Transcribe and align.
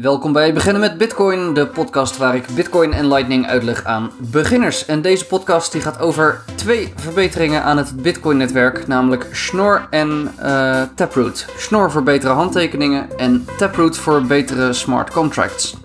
Welkom 0.00 0.32
bij 0.32 0.54
Beginnen 0.54 0.80
met 0.80 0.98
Bitcoin, 0.98 1.54
de 1.54 1.66
podcast 1.66 2.16
waar 2.16 2.34
ik 2.34 2.46
Bitcoin 2.54 2.92
en 2.92 3.08
Lightning 3.08 3.46
uitleg 3.46 3.84
aan 3.84 4.10
beginners. 4.30 4.86
En 4.86 5.02
deze 5.02 5.26
podcast 5.26 5.72
die 5.72 5.80
gaat 5.80 6.00
over 6.00 6.44
twee 6.54 6.92
verbeteringen 6.96 7.62
aan 7.62 7.76
het 7.76 8.02
Bitcoin-netwerk, 8.02 8.86
namelijk 8.86 9.26
Schnorr 9.32 9.86
en 9.90 10.34
uh, 10.40 10.82
Taproot. 10.94 11.46
Schnorr 11.56 11.90
voor 11.90 12.02
betere 12.02 12.32
handtekeningen 12.32 13.18
en 13.18 13.46
Taproot 13.58 13.96
voor 13.96 14.22
betere 14.22 14.72
smart 14.72 15.10
contracts. 15.10 15.76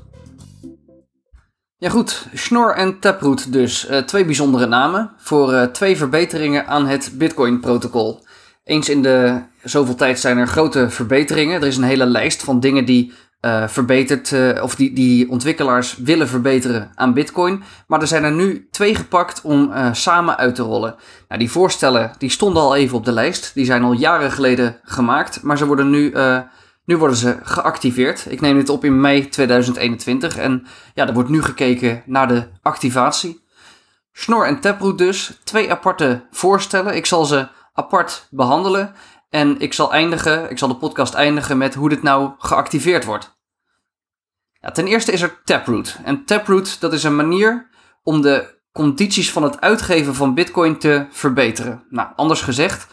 Ja 1.78 1.90
goed, 1.90 2.28
Schnorr 2.34 2.76
en 2.76 3.00
Taproot 3.00 3.54
dus. 3.54 3.90
Uh, 3.90 3.98
twee 3.98 4.26
bijzondere 4.26 4.66
namen 4.66 5.12
voor 5.18 5.54
uh, 5.54 5.64
twee 5.64 5.98
verbeteringen 5.98 6.68
aan 6.68 6.86
het 6.86 7.12
Bitcoin-protocol. 7.14 8.26
Eens 8.64 8.90
in 8.90 9.02
de 9.02 9.42
zoveel 9.64 9.96
tijd 9.96 10.20
zijn 10.20 10.38
er 10.38 10.48
grote 10.48 10.90
verbeteringen. 10.90 11.62
Er 11.62 11.68
is 11.68 11.78
een 11.78 11.84
hele 11.84 12.06
lijst 12.06 12.44
van 12.44 12.60
dingen 12.60 12.86
die 12.86 13.14
uh, 13.42 14.64
of 14.64 14.76
die, 14.76 14.94
die 14.94 15.30
ontwikkelaars 15.30 15.98
willen 15.98 16.28
verbeteren 16.28 16.92
aan 16.96 17.14
Bitcoin. 17.14 17.64
Maar 17.88 18.02
er 18.02 18.08
zijn 18.08 18.24
er 18.24 18.32
nu 18.32 18.68
twee 18.72 18.96
gepakt 18.96 19.42
om 19.42 19.72
uh, 19.72 19.94
samen 19.94 20.38
uit 20.38 20.56
te 20.56 20.62
rollen. 20.62 20.96
Nou, 21.28 21.40
die 21.40 21.52
voorstellen 21.52 22.12
die 22.18 22.30
stonden 22.30 22.64
al 22.64 22.76
even 22.76 22.98
op 22.98 23.06
de 23.06 23.12
lijst. 23.12 23.54
Die 23.54 23.66
zijn 23.66 23.84
al 23.84 23.94
jaren 23.94 24.32
geleden 24.32 24.80
gemaakt, 24.84 25.42
maar 25.42 25.58
ze 25.58 25.66
worden 25.66 25.90
nu, 25.90 26.14
nu 26.86 26.98
worden 26.98 27.18
ze 27.18 27.38
geactiveerd. 27.44 28.26
Ik 28.30 28.42
neem 28.42 28.58
dit 28.58 28.70
op 28.70 28.84
in 28.84 29.02
mei 29.02 29.30
2021 29.30 30.38
en 30.38 30.66
ja, 30.94 31.08
er 31.08 31.14
wordt 31.14 31.30
nu 31.30 31.42
gekeken 31.42 32.04
naar 32.06 32.28
de 32.28 32.48
activatie. 32.62 33.46
Schnorr 34.20 34.46
en 34.46 34.60
Taproot 34.60 34.98
dus, 34.98 35.40
twee 35.44 35.72
aparte 35.72 36.26
voorstellen. 36.32 36.96
Ik 36.96 37.06
zal 37.06 37.26
ze 37.26 37.48
apart 37.74 38.28
behandelen. 38.32 38.94
En 39.30 39.60
ik 39.60 39.74
zal 39.74 39.94
eindigen, 39.94 40.50
ik 40.50 40.58
zal 40.58 40.68
de 40.68 40.76
podcast 40.76 41.14
eindigen 41.14 41.58
met 41.58 41.76
hoe 41.76 41.90
dit 41.90 42.04
nou 42.04 42.32
geactiveerd 42.38 43.06
wordt. 43.06 43.36
Ten 44.74 44.88
eerste 44.88 45.12
is 45.12 45.22
er 45.22 45.42
Taproot. 45.44 45.98
En 46.04 46.26
Taproot, 46.26 46.80
dat 46.80 46.94
is 46.94 47.04
een 47.04 47.16
manier 47.16 47.70
om 48.04 48.22
de 48.22 48.56
condities 48.72 49.32
van 49.32 49.44
het 49.44 49.62
uitgeven 49.62 50.16
van 50.16 50.34
Bitcoin 50.34 50.78
te 50.78 51.06
verbeteren. 51.10 51.84
Nou, 51.90 52.10
anders 52.16 52.42
gezegd, 52.42 52.88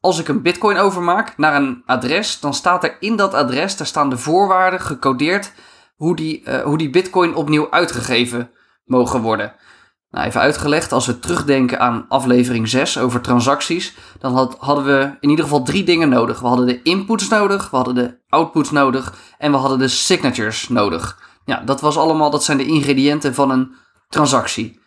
als 0.00 0.18
ik 0.18 0.28
een 0.28 0.42
Bitcoin 0.42 0.76
overmaak 0.76 1.36
naar 1.36 1.54
een 1.54 1.82
adres, 1.86 2.40
dan 2.40 2.54
staat 2.54 2.84
er 2.84 2.96
in 3.00 3.16
dat 3.16 3.34
adres, 3.34 3.76
daar 3.76 3.86
staan 3.86 4.10
de 4.10 4.18
voorwaarden 4.18 4.80
gecodeerd 4.80 5.52
hoe 5.96 6.16
die, 6.16 6.42
uh, 6.44 6.62
hoe 6.62 6.78
die 6.78 6.90
Bitcoin 6.90 7.34
opnieuw 7.34 7.70
uitgegeven 7.70 8.50
mogen 8.84 9.20
worden. 9.20 9.54
Nou, 10.10 10.26
even 10.26 10.40
uitgelegd, 10.40 10.92
als 10.92 11.06
we 11.06 11.18
terugdenken 11.18 11.80
aan 11.80 12.04
aflevering 12.08 12.68
6 12.68 12.98
over 12.98 13.20
transacties, 13.20 13.94
dan 14.18 14.34
had, 14.34 14.56
hadden 14.58 14.84
we 14.84 15.16
in 15.20 15.30
ieder 15.30 15.44
geval 15.44 15.62
drie 15.62 15.84
dingen 15.84 16.08
nodig. 16.08 16.40
We 16.40 16.46
hadden 16.46 16.66
de 16.66 16.82
inputs 16.82 17.28
nodig, 17.28 17.70
we 17.70 17.76
hadden 17.76 17.94
de 17.94 18.18
outputs 18.28 18.70
nodig 18.70 19.14
en 19.38 19.50
we 19.50 19.56
hadden 19.56 19.78
de 19.78 19.88
signatures 19.88 20.68
nodig. 20.68 21.18
Ja, 21.44 21.62
dat 21.64 21.80
was 21.80 21.96
allemaal, 21.96 22.30
dat 22.30 22.44
zijn 22.44 22.58
de 22.58 22.66
ingrediënten 22.66 23.34
van 23.34 23.50
een 23.50 23.74
transactie. 24.08 24.80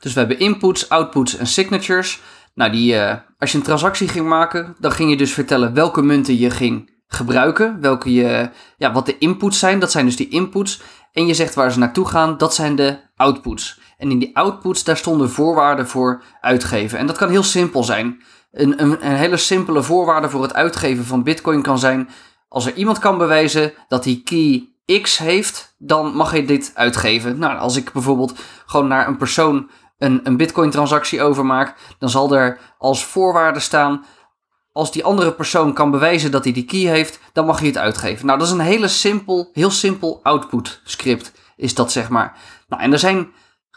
Dus 0.00 0.12
we 0.12 0.18
hebben 0.18 0.38
inputs, 0.38 0.88
outputs 0.88 1.36
en 1.36 1.46
signatures. 1.46 2.20
Nou, 2.54 2.72
die, 2.72 2.94
uh, 2.94 3.14
als 3.38 3.52
je 3.52 3.58
een 3.58 3.64
transactie 3.64 4.08
ging 4.08 4.28
maken, 4.28 4.76
dan 4.78 4.92
ging 4.92 5.10
je 5.10 5.16
dus 5.16 5.32
vertellen 5.32 5.74
welke 5.74 6.02
munten 6.02 6.38
je 6.38 6.50
ging 6.50 6.90
gebruiken, 7.06 7.80
welke 7.80 8.12
je, 8.12 8.50
ja, 8.76 8.92
wat 8.92 9.06
de 9.06 9.18
inputs 9.18 9.58
zijn, 9.58 9.78
dat 9.78 9.90
zijn 9.90 10.04
dus 10.04 10.16
die 10.16 10.28
inputs. 10.28 10.80
En 11.12 11.26
je 11.26 11.34
zegt 11.34 11.54
waar 11.54 11.72
ze 11.72 11.78
naartoe 11.78 12.08
gaan, 12.08 12.36
dat 12.36 12.54
zijn 12.54 12.76
de 12.76 12.98
outputs. 13.16 13.80
En 13.96 14.10
in 14.10 14.18
die 14.18 14.36
outputs, 14.36 14.84
daar 14.84 14.96
stonden 14.96 15.30
voorwaarden 15.30 15.88
voor 15.88 16.22
uitgeven. 16.40 16.98
En 16.98 17.06
dat 17.06 17.16
kan 17.16 17.28
heel 17.28 17.42
simpel 17.42 17.84
zijn. 17.84 18.22
Een, 18.52 18.82
een, 18.82 19.06
een 19.06 19.16
hele 19.16 19.36
simpele 19.36 19.82
voorwaarde 19.82 20.30
voor 20.30 20.42
het 20.42 20.54
uitgeven 20.54 21.04
van 21.04 21.22
Bitcoin 21.22 21.62
kan 21.62 21.78
zijn: 21.78 22.08
als 22.48 22.66
er 22.66 22.74
iemand 22.74 22.98
kan 22.98 23.18
bewijzen 23.18 23.72
dat 23.88 24.04
hij 24.04 24.20
key 24.24 24.68
X 25.02 25.18
heeft, 25.18 25.74
dan 25.78 26.14
mag 26.14 26.34
je 26.34 26.44
dit 26.44 26.70
uitgeven. 26.74 27.38
Nou, 27.38 27.58
als 27.58 27.76
ik 27.76 27.92
bijvoorbeeld 27.92 28.34
gewoon 28.66 28.88
naar 28.88 29.08
een 29.08 29.16
persoon 29.16 29.70
een, 29.98 30.20
een 30.24 30.36
Bitcoin-transactie 30.36 31.22
overmaak, 31.22 31.74
dan 31.98 32.10
zal 32.10 32.34
er 32.34 32.58
als 32.78 33.04
voorwaarde 33.04 33.60
staan: 33.60 34.04
als 34.72 34.92
die 34.92 35.04
andere 35.04 35.32
persoon 35.32 35.72
kan 35.72 35.90
bewijzen 35.90 36.30
dat 36.30 36.44
hij 36.44 36.52
die 36.52 36.64
key 36.64 36.80
heeft, 36.80 37.20
dan 37.32 37.46
mag 37.46 37.60
je 37.60 37.66
het 37.66 37.78
uitgeven. 37.78 38.26
Nou, 38.26 38.38
dat 38.38 38.46
is 38.46 38.52
een 38.52 38.60
hele 38.60 38.88
simpel, 38.88 39.50
heel 39.52 39.70
simpel 39.70 40.20
output 40.22 40.80
script, 40.84 41.32
is 41.56 41.74
dat 41.74 41.92
zeg 41.92 42.08
maar. 42.08 42.36
Nou, 42.68 42.82
en 42.82 42.92
er 42.92 42.98
zijn 42.98 43.32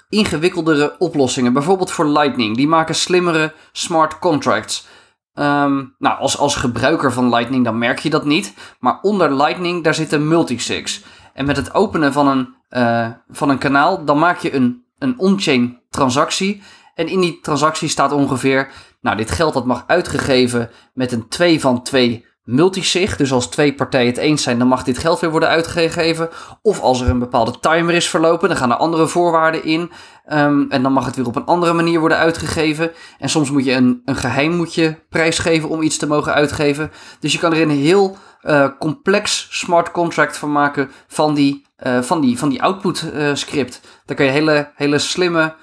ingewikkeldere 0.09 0.95
oplossingen. 0.97 1.53
Bijvoorbeeld 1.53 1.91
voor 1.91 2.07
Lightning. 2.07 2.55
Die 2.55 2.67
maken 2.67 2.95
slimmere 2.95 3.53
smart 3.71 4.19
contracts. 4.19 4.87
Um, 5.33 5.95
nou, 5.97 6.19
als, 6.19 6.37
als 6.37 6.55
gebruiker 6.55 7.13
van 7.13 7.29
Lightning 7.29 7.63
dan 7.63 7.77
merk 7.77 7.99
je 7.99 8.09
dat 8.09 8.25
niet. 8.25 8.53
Maar 8.79 8.99
onder 9.01 9.35
Lightning 9.35 9.83
daar 9.83 9.93
zit 9.93 10.11
een 10.11 10.27
multisigs. 10.27 11.03
En 11.33 11.45
met 11.45 11.57
het 11.57 11.73
openen 11.73 12.13
van 12.13 12.27
een, 12.27 12.55
uh, 12.69 13.07
van 13.29 13.49
een 13.49 13.57
kanaal, 13.57 14.05
dan 14.05 14.19
maak 14.19 14.37
je 14.37 14.53
een, 14.53 14.83
een 14.97 15.19
on-chain 15.19 15.81
transactie. 15.89 16.61
En 16.95 17.07
in 17.07 17.19
die 17.19 17.39
transactie 17.41 17.89
staat 17.89 18.11
ongeveer, 18.11 18.71
nou 19.01 19.17
dit 19.17 19.31
geld 19.31 19.53
dat 19.53 19.65
mag 19.65 19.83
uitgegeven 19.87 20.69
met 20.93 21.11
een 21.11 21.27
2 21.27 21.59
van 21.59 21.83
2 21.83 22.25
multisig. 22.49 23.15
Dus 23.15 23.31
als 23.31 23.47
twee 23.47 23.73
partijen 23.73 24.07
het 24.07 24.17
eens 24.17 24.43
zijn, 24.43 24.59
dan 24.59 24.67
mag 24.67 24.83
dit 24.83 24.97
geld 24.97 25.19
weer 25.19 25.31
worden 25.31 25.49
uitgegeven. 25.49 26.29
Of 26.61 26.79
als 26.79 27.01
er 27.01 27.09
een 27.09 27.19
bepaalde 27.19 27.59
timer 27.59 27.95
is 27.95 28.09
verlopen, 28.09 28.49
dan 28.49 28.57
gaan 28.57 28.71
er 28.71 28.77
andere 28.77 29.07
voorwaarden 29.07 29.63
in. 29.63 29.91
Um, 30.33 30.65
en 30.69 30.83
dan 30.83 30.93
mag 30.93 31.05
het 31.05 31.15
weer 31.15 31.27
op 31.27 31.35
een 31.35 31.45
andere 31.45 31.73
manier 31.73 31.99
worden 31.99 32.17
uitgegeven. 32.17 32.91
En 33.19 33.29
soms 33.29 33.51
moet 33.51 33.65
je 33.65 33.73
een, 33.73 34.01
een 34.05 34.15
geheim 34.15 34.51
moet 34.51 34.73
je 34.73 34.95
prijsgeven 35.09 35.69
om 35.69 35.81
iets 35.81 35.97
te 35.97 36.07
mogen 36.07 36.33
uitgeven. 36.33 36.91
Dus 37.19 37.31
je 37.31 37.39
kan 37.39 37.53
er 37.53 37.61
een 37.61 37.69
heel 37.69 38.17
uh, 38.41 38.67
complex 38.79 39.47
smart 39.49 39.91
contract 39.91 40.37
van 40.37 40.51
maken 40.51 40.91
van 41.07 41.33
die, 41.33 41.65
uh, 41.83 42.01
van 42.01 42.21
die, 42.21 42.37
van 42.37 42.49
die 42.49 42.63
output 42.63 43.11
uh, 43.13 43.29
script. 43.33 43.81
Daar 44.05 44.15
kan 44.15 44.25
je 44.25 44.31
hele, 44.31 44.71
hele 44.75 44.97
slimme 44.97 45.55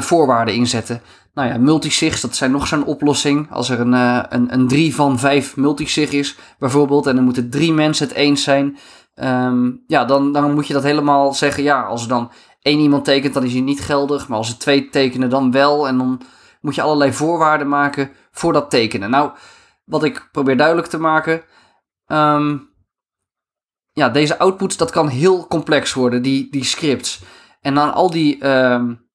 voorwaarden 0.00 0.54
in 0.54 0.66
zetten. 0.66 1.00
Nou 1.36 1.48
ja, 1.48 1.58
multisigs, 1.58 2.20
dat 2.20 2.36
zijn 2.36 2.50
nog 2.50 2.66
zo'n 2.66 2.84
oplossing. 2.84 3.50
Als 3.50 3.68
er 3.68 3.80
een, 3.80 3.92
uh, 3.92 4.22
een, 4.28 4.52
een 4.52 4.68
3 4.68 4.94
van 4.94 5.18
5 5.18 5.56
multisig 5.56 6.10
is, 6.10 6.36
bijvoorbeeld, 6.58 7.06
en 7.06 7.14
dan 7.14 7.24
moeten 7.24 7.50
drie 7.50 7.72
mensen 7.72 8.08
het 8.08 8.16
eens 8.16 8.42
zijn. 8.42 8.78
Um, 9.14 9.84
ja, 9.86 10.04
dan, 10.04 10.32
dan 10.32 10.54
moet 10.54 10.66
je 10.66 10.72
dat 10.72 10.82
helemaal 10.82 11.32
zeggen. 11.32 11.62
Ja, 11.62 11.82
als 11.82 12.02
er 12.02 12.08
dan 12.08 12.30
één 12.60 12.78
iemand 12.78 13.04
tekent, 13.04 13.34
dan 13.34 13.44
is 13.44 13.52
hij 13.52 13.60
niet 13.60 13.80
geldig. 13.80 14.28
Maar 14.28 14.38
als 14.38 14.48
er 14.48 14.58
twee 14.58 14.88
tekenen, 14.88 15.30
dan 15.30 15.50
wel. 15.50 15.88
En 15.88 15.98
dan 15.98 16.20
moet 16.60 16.74
je 16.74 16.82
allerlei 16.82 17.12
voorwaarden 17.12 17.68
maken 17.68 18.10
voor 18.30 18.52
dat 18.52 18.70
tekenen. 18.70 19.10
Nou, 19.10 19.30
wat 19.84 20.04
ik 20.04 20.28
probeer 20.32 20.56
duidelijk 20.56 20.88
te 20.88 20.98
maken. 20.98 21.42
Um, 22.06 22.68
ja, 23.92 24.08
deze 24.08 24.38
outputs, 24.38 24.76
dat 24.76 24.90
kan 24.90 25.08
heel 25.08 25.46
complex 25.46 25.92
worden, 25.92 26.22
die, 26.22 26.50
die 26.50 26.64
scripts. 26.64 27.22
En 27.60 27.74
dan 27.74 27.92
al 27.92 28.10
die. 28.10 28.48
Um, 28.48 29.05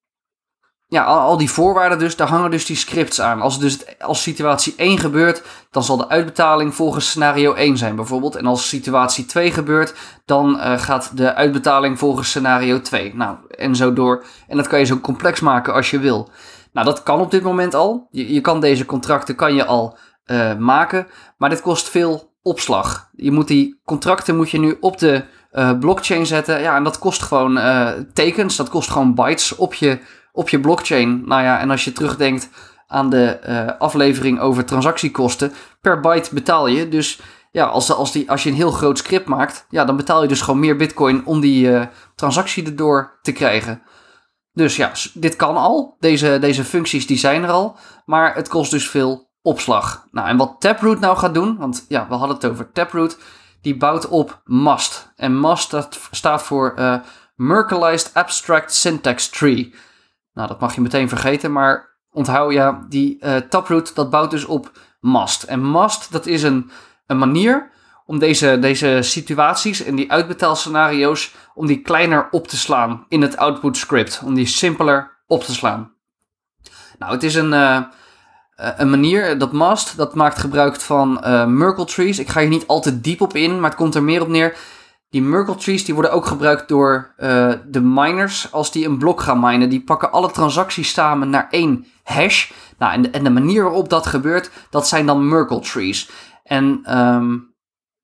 ja, 0.92 1.04
al, 1.04 1.20
al, 1.20 1.38
die 1.38 1.52
voorwaarden 1.52 2.00
dus, 2.00 2.16
daar 2.16 2.28
hangen 2.28 2.52
dus 2.52 2.66
die 2.66 2.76
scripts 2.76 3.22
aan. 3.22 3.42
Als, 3.42 3.60
dus 3.60 4.00
als 4.00 4.22
situatie 4.22 4.74
1 4.78 4.98
gebeurt, 4.98 5.44
dan 5.70 5.84
zal 5.84 5.98
de 5.98 6.10
uitbetaling 6.10 6.76
volgens 6.76 7.10
scenario 7.10 7.54
1 7.54 7.78
zijn 7.78 7.96
bijvoorbeeld. 7.96 8.36
En 8.36 8.46
als 8.46 8.70
situatie 8.70 9.26
2 9.26 9.52
gebeurt, 9.52 9.94
dan 10.26 10.56
uh, 10.56 10.80
gaat 10.80 11.18
de 11.18 11.34
uitbetaling 11.34 12.00
volgens 12.00 12.30
scenario 12.30 12.82
2. 12.82 13.16
Nou, 13.16 13.38
en 13.50 13.76
zo 13.76 13.94
door. 13.94 14.26
En 14.48 14.58
dat 14.58 14.68
kan 14.68 14.80
je 14.80 14.86
zo 14.86 15.00
complex 15.00 15.40
maken 15.40 15.74
als 15.74 15.90
je 15.90 16.00
wil. 16.00 16.30
Nou, 16.74 16.86
dat 16.86 17.04
kan 17.04 17.20
op 17.20 17.32
dit 17.32 17.44
moment 17.44 17.74
al. 17.74 18.08
Je, 18.10 18.34
je 18.34 18.42
kan 18.42 18.60
deze 18.60 18.86
contracten 18.86 19.36
kan 19.36 19.56
je 19.56 19.66
al 19.66 19.98
uh, 20.26 20.56
maken, 20.56 21.08
maar 21.38 21.50
dit 21.50 21.62
kost 21.62 21.90
veel 21.90 22.34
opslag. 22.42 23.10
Je 23.16 23.32
moet 23.32 23.48
die 23.48 23.80
contracten 23.86 24.36
moet 24.36 24.52
je 24.52 24.60
nu 24.60 24.78
op 24.80 24.98
de 24.98 25.24
uh, 25.54 25.78
blockchain 25.80 26.26
zetten. 26.26 26.62
Ja, 26.62 26.76
en 26.76 26.84
dat 26.84 27.00
kost 27.00 27.22
gewoon 27.22 27.60
tekens, 28.14 28.56
dat 28.56 28.70
kost 28.70 28.90
gewoon 28.90 29.16
bytes 29.16 29.56
op 29.56 29.74
je 29.74 30.00
op 30.32 30.50
je 30.50 30.60
blockchain. 30.60 31.22
Nou 31.26 31.44
ja, 31.44 31.60
en 31.60 31.70
als 31.70 31.84
je 31.84 31.92
terugdenkt 31.92 32.50
aan 32.88 33.10
de 33.10 33.40
uh, 33.48 33.80
aflevering 33.80 34.40
over 34.40 34.66
transactiekosten, 34.66 35.54
per 35.82 36.00
byte 36.00 36.34
betaal 36.34 36.68
je. 36.68 36.90
Dus 36.90 37.20
ja, 37.52 37.66
als, 37.66 37.92
als, 37.92 38.12
die, 38.12 38.30
als 38.30 38.44
je 38.44 38.50
een 38.50 38.56
heel 38.56 38.72
groot 38.72 38.98
script 38.98 39.28
maakt, 39.28 39.66
ja, 39.70 39.86
dan 39.86 39.96
betaal 39.96 40.22
je 40.22 40.28
dus 40.28 40.42
gewoon 40.42 40.60
meer 40.60 40.76
bitcoin 40.76 41.26
om 41.26 41.40
die 41.40 41.68
uh, 41.68 41.86
transactie 42.16 42.66
erdoor 42.66 43.20
te 43.22 43.32
krijgen. 43.32 43.82
Dus 44.54 44.76
ja, 44.76 44.92
dit 45.14 45.36
kan 45.36 45.56
al. 45.58 45.96
Deze, 46.00 46.38
deze 46.40 46.64
functies 46.64 47.08
die 47.08 47.18
zijn 47.18 47.44
er 47.44 47.50
al. 47.50 47.78
Maar 48.06 48.36
het 48.36 48.48
kost 48.48 48.72
dus 48.72 48.90
veel 48.90 49.30
opslag. 49.42 50.08
Nou, 50.12 50.28
en 50.28 50.38
wat 50.38 50.56
Taproot 50.60 51.00
nou 51.00 51.18
gaat 51.18 51.34
doen, 51.34 51.58
want 51.58 51.86
ja, 51.88 52.08
we 52.08 52.16
hadden 52.16 52.36
het 52.36 52.46
over 52.46 52.72
Taproot. 52.72 53.18
Die 53.62 53.78
bouwt 53.78 54.08
op 54.08 54.42
MAST. 54.46 55.12
En 55.16 55.38
MAST 55.38 55.72
dat 55.72 56.00
staat 56.12 56.44
voor 56.44 56.74
uh, 56.80 56.96
Merkleized 57.36 58.14
Abstract 58.14 58.74
Syntax 58.74 59.30
Tree. 59.30 59.74
Nou, 60.34 60.48
dat 60.48 60.60
mag 60.60 60.76
je 60.76 60.82
meteen 60.82 61.10
vergeten, 61.10 61.52
maar 61.52 61.90
onthoud 62.12 62.54
ja, 62.54 62.86
die 62.90 63.18
uh, 63.20 63.36
Taproot, 63.36 63.96
dat 63.96 64.10
bouwt 64.10 64.32
dus 64.32 64.46
op 64.46 64.72
mast. 65.00 65.44
En 65.44 65.64
mast, 65.64 66.12
dat 66.12 66.26
is 66.26 66.44
een, 66.44 66.72
een 67.08 67.18
manier 67.18 67.72
om 68.06 68.20
deze, 68.20 68.60
deze 68.60 69.00
situaties 69.02 69.84
en 69.84 69.96
die 69.96 70.12
uitbetaalscenario's, 70.12 71.36
om 71.56 71.68
die 71.68 71.82
kleiner 71.82 72.28
op 72.32 72.48
te 72.48 72.58
slaan 72.58 73.06
in 73.08 73.22
het 73.22 73.38
output 73.38 73.78
script. 73.78 74.22
Om 74.26 74.34
die 74.34 74.46
simpeler 74.46 75.24
op 75.28 75.44
te 75.44 75.54
slaan. 75.54 75.94
Nou, 76.98 77.14
het 77.14 77.24
is 77.24 77.36
een, 77.36 77.52
uh, 77.52 77.82
een 78.56 78.90
manier, 78.90 79.38
dat 79.38 79.52
mast, 79.52 79.98
dat 79.98 80.16
maakt 80.16 80.40
gebruik 80.40 80.76
van 80.76 81.22
uh, 81.26 81.46
Merkle 81.46 81.86
trees. 81.86 82.20
Ik 82.20 82.30
ga 82.30 82.40
hier 82.40 82.50
niet 82.50 82.68
al 82.68 82.82
te 82.82 83.02
diep 83.02 83.22
op 83.22 83.36
in, 83.36 83.60
maar 83.60 83.70
het 83.70 83.80
komt 83.80 83.96
er 83.96 84.04
meer 84.04 84.22
op 84.22 84.28
neer 84.28 84.58
die 85.12 85.22
Merkle 85.22 85.56
trees 85.56 85.86
die 85.86 85.94
worden 85.94 86.12
ook 86.12 86.26
gebruikt 86.26 86.68
door 86.68 87.14
uh, 87.18 87.54
de 87.66 87.82
miners 87.82 88.52
als 88.52 88.72
die 88.72 88.86
een 88.86 88.98
blok 88.98 89.22
gaan 89.22 89.40
minen. 89.40 89.70
Die 89.70 89.84
pakken 89.84 90.12
alle 90.12 90.32
transacties 90.32 90.94
samen 90.94 91.30
naar 91.30 91.48
één 91.50 91.86
hash. 92.04 92.52
Nou, 92.78 92.94
en 92.94 93.02
de, 93.02 93.10
en 93.10 93.24
de 93.24 93.30
manier 93.30 93.64
waarop 93.64 93.90
dat 93.90 94.06
gebeurt, 94.06 94.52
dat 94.70 94.88
zijn 94.88 95.06
dan 95.06 95.30
Merkle 95.30 95.60
trees. 95.60 96.10
En 96.44 96.98
um, 97.00 97.54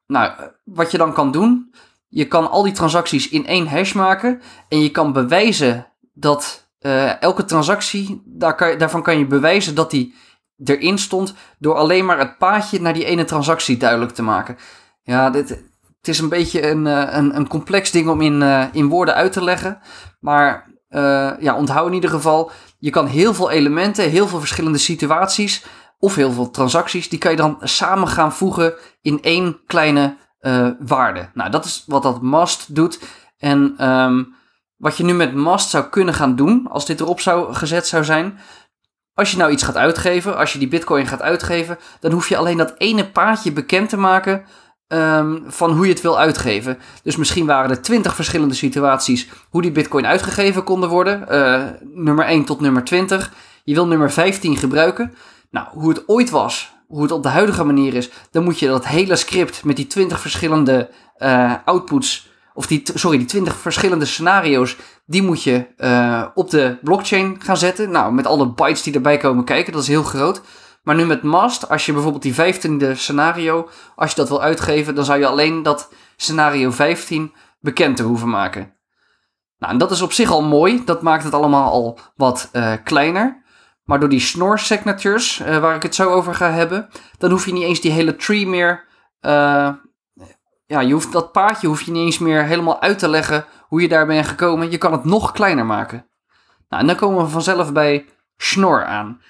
nou, 0.08 0.32
wat 0.64 0.92
je 0.92 0.98
dan 0.98 1.14
kan 1.14 1.32
doen, 1.32 1.74
je 2.08 2.28
kan 2.28 2.50
al 2.50 2.64
die 2.64 2.74
transacties 2.74 3.30
in 3.30 3.46
één 3.46 3.68
hash 3.68 3.94
maken. 3.94 4.42
En 4.70 4.82
je 4.82 4.92
kan 4.92 5.14
bewijzen 5.14 5.88
dat 6.14 6.70
uh, 6.82 7.22
elke 7.22 7.46
transactie, 7.46 8.22
daar 8.26 8.56
kan, 8.56 8.78
daarvan 8.78 9.04
kan 9.04 9.18
je 9.18 9.26
bewijzen 9.26 9.76
dat 9.76 9.92
die 9.92 10.16
erin 10.64 10.98
stond 10.98 11.34
door 11.60 11.76
alleen 11.76 12.06
maar 12.06 12.20
het 12.20 12.38
paadje 12.38 12.82
naar 12.82 12.94
die 12.94 13.06
ene 13.06 13.26
transactie 13.26 13.78
duidelijk 13.78 14.12
te 14.12 14.24
maken. 14.24 14.58
Ja, 15.04 15.30
dit, 15.30 15.64
het 15.98 16.08
is 16.08 16.20
een 16.20 16.30
beetje 16.30 16.70
een, 16.70 16.88
eh, 16.88 17.08
een, 17.10 17.36
een 17.36 17.48
complex 17.48 17.92
ding 17.92 18.10
om 18.10 18.22
in, 18.22 18.42
uh, 18.42 18.64
in 18.72 18.88
woorden 18.88 19.16
uit 19.16 19.32
te 19.32 19.44
leggen. 19.44 19.80
Maar 20.20 20.66
uh, 20.90 21.32
ja, 21.40 21.56
onthoud 21.56 21.88
in 21.88 21.94
ieder 21.94 22.10
geval, 22.10 22.52
je 22.80 22.90
kan 22.90 23.06
heel 23.06 23.34
veel 23.34 23.52
elementen, 23.52 24.10
heel 24.10 24.28
veel 24.28 24.40
verschillende 24.40 24.78
situaties 24.78 25.66
of 26.00 26.16
heel 26.16 26.32
veel 26.32 26.50
transacties, 26.50 27.10
die 27.10 27.20
kan 27.20 27.32
je 27.32 27.38
dan 27.38 27.58
samen 27.62 28.08
gaan 28.08 28.34
voegen 28.34 28.74
in 29.02 29.22
één 29.22 29.60
kleine 29.66 30.18
waarde. 30.80 31.30
Nou, 31.34 31.50
dat 31.50 31.66
is 31.66 31.84
wat 31.88 32.04
dat 32.04 32.22
must 32.22 32.76
doet. 32.76 33.00
En 33.38 33.90
um, 33.90 34.36
wat 34.78 34.98
je 34.98 35.04
nu 35.04 35.14
met 35.14 35.34
must 35.34 35.70
zou 35.70 35.86
kunnen 35.86 36.14
gaan 36.14 36.36
doen, 36.36 36.68
als 36.70 36.86
dit 36.86 37.00
erop 37.00 37.20
zou 37.20 37.54
gezet 37.54 37.88
zou 37.88 38.04
zijn, 38.04 38.40
als 39.14 39.32
je 39.32 39.38
nou 39.38 39.52
iets 39.52 39.64
gaat 39.64 39.76
uitgeven, 39.78 40.38
als 40.38 40.54
je 40.54 40.60
die 40.60 40.68
bitcoin 40.68 41.08
gaat 41.08 41.22
uitgeven, 41.22 41.78
dan 42.00 42.12
hoef 42.12 42.30
je 42.30 42.38
alleen 42.38 42.58
dat 42.58 42.74
ene 42.78 43.10
paadje 43.10 43.52
bekend 43.52 43.90
te 43.90 43.98
maken 43.98 44.46
um, 44.88 45.44
van 45.48 45.72
hoe 45.72 45.86
je 45.86 45.92
het 45.92 46.02
wil 46.02 46.20
uitgeven. 46.20 46.78
Dus 47.04 47.16
misschien 47.16 47.46
waren 47.46 47.70
er 47.70 47.82
twintig 47.82 48.16
verschillende 48.16 48.54
situaties 48.54 49.28
hoe 49.50 49.62
die 49.62 49.72
bitcoin 49.72 50.06
uitgegeven 50.06 50.64
konden 50.64 50.90
worden. 50.90 51.26
Uh, 51.32 51.64
nummer 51.94 52.26
1 52.26 52.46
tot 52.46 52.62
nummer 52.62 52.84
20. 52.84 53.34
Je 53.64 53.74
wil 53.74 53.88
nummer 53.88 54.12
15 54.12 54.58
gebruiken. 54.58 55.14
Nou, 55.52 55.68
hoe 55.72 55.90
het 55.90 56.04
ooit 56.08 56.30
was, 56.30 56.74
hoe 56.88 57.02
het 57.02 57.12
op 57.12 57.24
de 57.24 57.30
huidige 57.30 57.64
manier 57.64 57.94
is, 57.94 58.10
dan 58.32 58.44
moet 58.44 58.60
je 58.60 58.68
dat 58.68 58.88
hele 58.88 59.16
script 59.16 59.64
met 59.64 59.76
die 59.76 59.88
20 59.88 60.20
verschillende 60.20 60.90
uh, 61.18 61.54
outputs, 61.66 62.30
of 62.54 62.68
die, 62.68 62.84
sorry, 62.94 63.18
die 63.18 63.28
20 63.28 63.56
verschillende 63.56 64.06
scenario's, 64.06 64.76
die 65.06 65.24
moet 65.24 65.44
je 65.44 65.66
uh, 65.78 66.24
op 66.34 66.50
de 66.50 66.78
blockchain 66.82 67.36
gaan 67.40 67.58
zetten. 67.58 67.92
Nou, 67.92 68.14
met 68.14 68.26
alle 68.26 68.48
bytes 68.54 68.84
die 68.84 68.94
erbij 68.94 69.18
komen 69.18 69.44
kijken, 69.44 69.74
dat 69.74 69.82
is 69.82 69.88
heel 69.88 70.04
groot. 70.04 70.42
Maar 70.88 70.96
nu 70.96 71.06
met 71.06 71.24
Mast, 71.24 71.70
als 71.70 71.86
je 71.86 71.94
bijvoorbeeld 71.94 72.24
die 72.24 72.34
15e 72.34 72.92
scenario, 72.92 73.70
als 73.96 74.10
je 74.10 74.16
dat 74.16 74.30
wil 74.30 74.42
uitgeven, 74.42 74.96
dan 74.96 75.06
zou 75.06 75.20
je 75.20 75.28
alleen 75.28 75.64
dat 75.64 75.90
scenario 76.16 76.72
15 76.72 77.34
bekend 77.60 77.98
te 77.98 78.04
hoeven 78.04 78.30
maken. 78.30 78.76
Nou, 79.58 79.74
en 79.74 79.78
dat 79.80 79.92
is 79.92 80.02
op 80.02 80.12
zich 80.12 80.32
al 80.32 80.44
mooi. 80.44 80.82
Dat 80.86 81.02
maakt 81.02 81.24
het 81.24 81.34
allemaal 81.34 81.72
al 81.72 82.00
wat 82.16 82.50
uh, 82.54 82.74
kleiner. 82.84 83.44
Maar 83.84 84.00
door 84.00 84.10
die 84.10 84.20
snor 84.20 84.60
signatures, 84.60 85.40
uh, 85.40 85.58
waar 85.58 85.76
ik 85.76 85.84
het 85.84 85.96
zo 85.96 86.10
over 86.10 86.36
ga 86.36 86.52
hebben, 86.52 86.90
dan 87.18 87.32
hoef 87.32 87.46
je 87.46 87.54
niet 87.54 87.64
eens 87.64 87.82
die 87.82 87.92
hele 87.92 88.16
tree 88.16 88.48
meer. 88.48 88.86
Uh, 89.22 89.70
ja, 90.66 90.80
je 90.80 90.94
hoeft, 90.94 91.12
dat 91.12 91.32
paadje 91.32 91.68
hoef 91.68 91.82
je 91.82 91.92
niet 91.92 92.06
eens 92.06 92.20
meer 92.20 92.44
helemaal 92.44 92.82
uit 92.82 93.00
te 93.00 93.10
leggen 93.10 93.46
hoe 93.62 93.82
je 93.82 93.88
daar 93.88 94.06
bent 94.06 94.28
gekomen. 94.28 94.72
Je 94.72 94.78
kan 94.78 94.92
het 94.92 95.04
nog 95.04 95.32
kleiner 95.32 95.66
maken. 95.66 96.10
Nou, 96.70 96.82
en 96.82 96.88
dan 96.88 96.96
komen 96.96 97.24
we 97.24 97.30
vanzelf 97.30 97.74
bij 97.74 98.06
Schnorr 98.38 98.86
aan. 98.86 99.22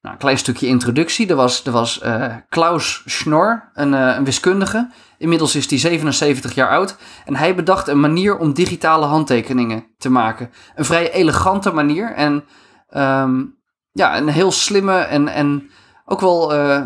Nou, 0.00 0.14
een 0.14 0.20
klein 0.20 0.38
stukje 0.38 0.66
introductie. 0.66 1.28
Er 1.28 1.36
was, 1.36 1.66
er 1.66 1.72
was 1.72 2.00
uh, 2.04 2.34
Klaus 2.48 3.02
Schnorr, 3.06 3.70
een, 3.74 3.92
uh, 3.92 4.14
een, 4.16 4.24
wiskundige. 4.24 4.90
Inmiddels 5.18 5.54
is 5.54 5.70
hij 5.70 5.78
77 5.78 6.54
jaar 6.54 6.70
oud. 6.70 6.96
En 7.24 7.36
hij 7.36 7.54
bedacht 7.54 7.88
een 7.88 8.00
manier 8.00 8.38
om 8.38 8.52
digitale 8.52 9.06
handtekeningen 9.06 9.86
te 9.98 10.10
maken. 10.10 10.50
Een 10.74 10.84
vrij 10.84 11.12
elegante 11.12 11.72
manier. 11.72 12.12
En 12.12 12.44
um, 12.96 13.58
ja, 13.92 14.16
een 14.16 14.28
heel 14.28 14.52
slimme 14.52 14.98
en, 14.98 15.28
en 15.28 15.70
ook 16.04 16.20
wel 16.20 16.54
uh, 16.54 16.82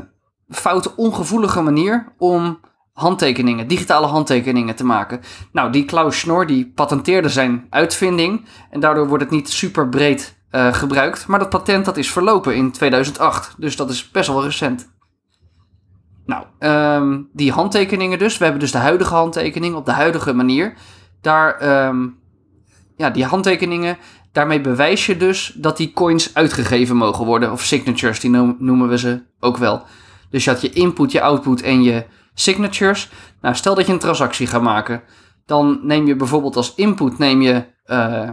foute, 0.48 0.96
ongevoelige 0.96 1.60
manier 1.60 2.12
om 2.18 2.60
handtekeningen, 2.92 3.68
digitale 3.68 4.06
handtekeningen 4.06 4.74
te 4.74 4.84
maken. 4.84 5.20
Nou, 5.52 5.72
die 5.72 5.84
Klaus 5.84 6.18
Schnorr 6.18 6.46
die 6.46 6.72
patenteerde 6.74 7.28
zijn 7.28 7.66
uitvinding. 7.70 8.44
En 8.70 8.80
daardoor 8.80 9.08
wordt 9.08 9.24
het 9.24 9.32
niet 9.32 9.50
super 9.50 9.88
breed 9.88 10.42
uh, 10.54 10.74
gebruikt. 10.74 11.26
Maar 11.26 11.38
dat 11.38 11.48
patent 11.48 11.84
dat 11.84 11.96
is 11.96 12.10
verlopen 12.10 12.56
in 12.56 12.72
2008. 12.72 13.54
Dus 13.58 13.76
dat 13.76 13.90
is 13.90 14.10
best 14.10 14.28
wel 14.28 14.44
recent. 14.44 14.92
Nou, 16.26 16.44
um, 16.58 17.28
die 17.32 17.52
handtekeningen 17.52 18.18
dus. 18.18 18.38
We 18.38 18.44
hebben 18.44 18.62
dus 18.62 18.72
de 18.72 18.78
huidige 18.78 19.14
handtekening 19.14 19.74
op 19.74 19.86
de 19.86 19.92
huidige 19.92 20.32
manier. 20.32 20.74
Daar, 21.20 21.86
um, 21.86 22.18
ja, 22.96 23.10
die 23.10 23.24
handtekeningen, 23.24 23.98
daarmee 24.32 24.60
bewijs 24.60 25.06
je 25.06 25.16
dus 25.16 25.52
dat 25.56 25.76
die 25.76 25.92
coins 25.92 26.34
uitgegeven 26.34 26.96
mogen 26.96 27.24
worden. 27.24 27.52
Of 27.52 27.62
signatures, 27.62 28.20
die 28.20 28.30
noemen 28.58 28.88
we 28.88 28.98
ze 28.98 29.22
ook 29.40 29.56
wel. 29.56 29.82
Dus 30.30 30.44
je 30.44 30.50
had 30.50 30.60
je 30.60 30.70
input, 30.70 31.12
je 31.12 31.20
output 31.20 31.62
en 31.62 31.82
je 31.82 32.06
signatures. 32.34 33.10
Nou, 33.40 33.54
stel 33.54 33.74
dat 33.74 33.86
je 33.86 33.92
een 33.92 33.98
transactie 33.98 34.46
gaat 34.46 34.62
maken. 34.62 35.02
Dan 35.46 35.80
neem 35.82 36.06
je 36.06 36.16
bijvoorbeeld 36.16 36.56
als 36.56 36.74
input 36.74 37.18
neem 37.18 37.42
je 37.42 37.64
uh, 37.86 38.30